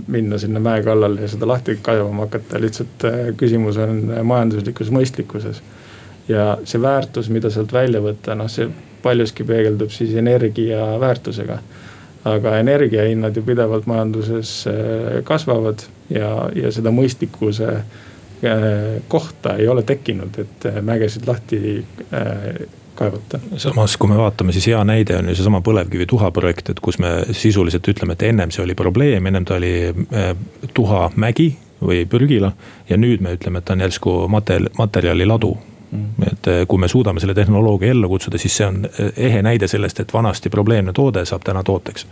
[0.09, 3.05] minna sinna mäe kallale ja seda lahti kaevama hakata, lihtsalt
[3.37, 5.61] küsimus on majanduslikus mõistlikkuses
[6.29, 8.69] ja see väärtus, mida sealt välja võtta, noh, see
[9.07, 11.59] paljuski peegeldub siis energia väärtusega.
[12.27, 18.65] aga energiahinnad ju pidevalt majanduses äh, kasvavad ja, ja seda mõistlikkuse äh,
[19.09, 21.85] kohta ei ole tekkinud, et äh, mägesid lahti
[22.99, 23.39] kaevata.
[23.57, 26.99] samas, kui me vaatame, siis hea näide on ju seesama põlevkivi tuha projekt, et kus
[26.99, 29.95] me sisuliselt ütleme, et ennem see oli probleem, ennem ta oli
[30.75, 31.49] tuhamägi
[31.79, 32.53] või prügila.
[32.91, 35.76] ja nüüd me ütleme, et ta on järsku materjali, materjali ladu Mm.
[36.27, 39.69] Et eh, kui me suudame selle tehnoloogia ellu kutsuda, siis see on eh, ehe näide
[39.69, 42.07] sellest, et vanasti probleemne toode saab täna tooteks.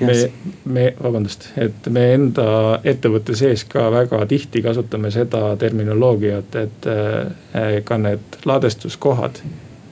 [0.00, 0.16] me,
[0.64, 2.46] me, vabandust, et me enda
[2.84, 9.42] ettevõtte sees ka väga tihti kasutame seda terminoloogiat, et eh, ka need ladestuskohad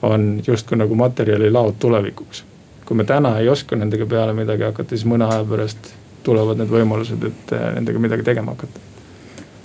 [0.03, 2.43] on justkui nagu materjalilaod tulevikuks.
[2.85, 6.71] kui me täna ei oska nendega peale midagi hakata, siis mõne aja pärast tulevad need
[6.71, 8.92] võimalused, et nendega midagi tegema hakata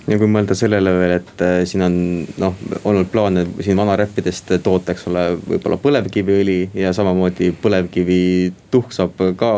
[0.09, 1.97] ja kui mõelda sellele veel, et äh, siin on
[2.41, 2.57] noh,
[2.87, 9.51] olnud plaane siin vanarehvidest toota, eks ole, võib-olla põlevkiviõli ja samamoodi põlevkivituhk saab ka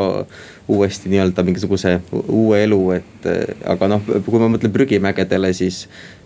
[0.71, 3.43] uuesti nii-öelda mingisuguse uue elu, et äh,
[3.73, 5.85] aga noh, kui ma mõtlen prügimägedele, siis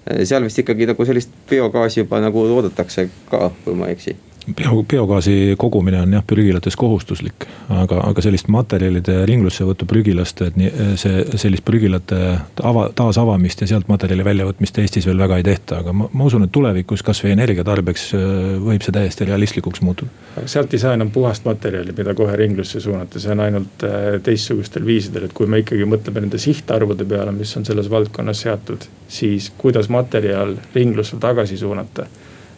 [0.09, 4.17] äh, seal vist ikkagi nagu sellist biogaasi juba nagu toodetakse ka, kui ma ei eksi
[4.55, 10.71] bio, biogaasi kogumine on jah prügilates kohustuslik, aga, aga sellist materjalide ringlussevõttu prügilast, et nii
[10.99, 12.19] see, sellist prügilate
[12.63, 16.45] ava, taasavamist ja sealt materjali väljavõtmist Eestis veel väga ei tehta, aga ma, ma usun,
[16.45, 18.25] et tulevikus kasvõi energiatarbeks äh,
[18.65, 20.11] võib see täiesti realistlikuks muutuda.
[20.45, 24.85] sealt ei saa enam puhast materjali, mida kohe ringlusse suunata, see on ainult äh, teistsugustel
[24.85, 29.51] viisidel, et kui me ikkagi mõtleme nende sihtarvude peale, mis on selles valdkonnas seatud, siis
[29.57, 32.07] kuidas materjal ringlusse tagasi suunata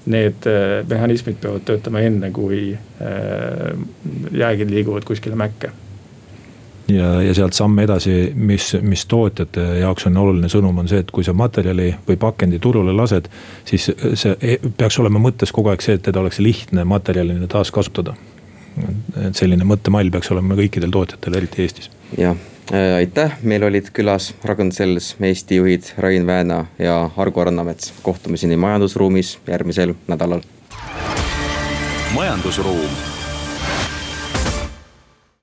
[0.08, 3.74] need äh, mehhanismid peavad töötama enne, kui äh,
[4.32, 5.74] jäägid liiguvad kuskile mäkke
[6.92, 11.12] ja, ja sealt samm edasi, mis, mis tootjate jaoks on oluline sõnum, on see, et
[11.14, 13.30] kui sa materjali või pakendi turule lased,
[13.68, 18.16] siis see e, peaks olema mõttes kogu aeg see, et teda oleks lihtne materjalina taaskasutada.
[19.26, 21.90] et selline mõttemall peaks olema kõikidel tootjatel, eriti Eestis.
[22.18, 22.38] jah,
[22.72, 27.94] aitäh, meil olid külas Ragn-Sells Eesti juhid Rain Vääna ja Argo Rannamets.
[28.02, 30.42] kohtumiseni majandusruumis järgmisel nädalal.
[32.14, 33.17] majandusruum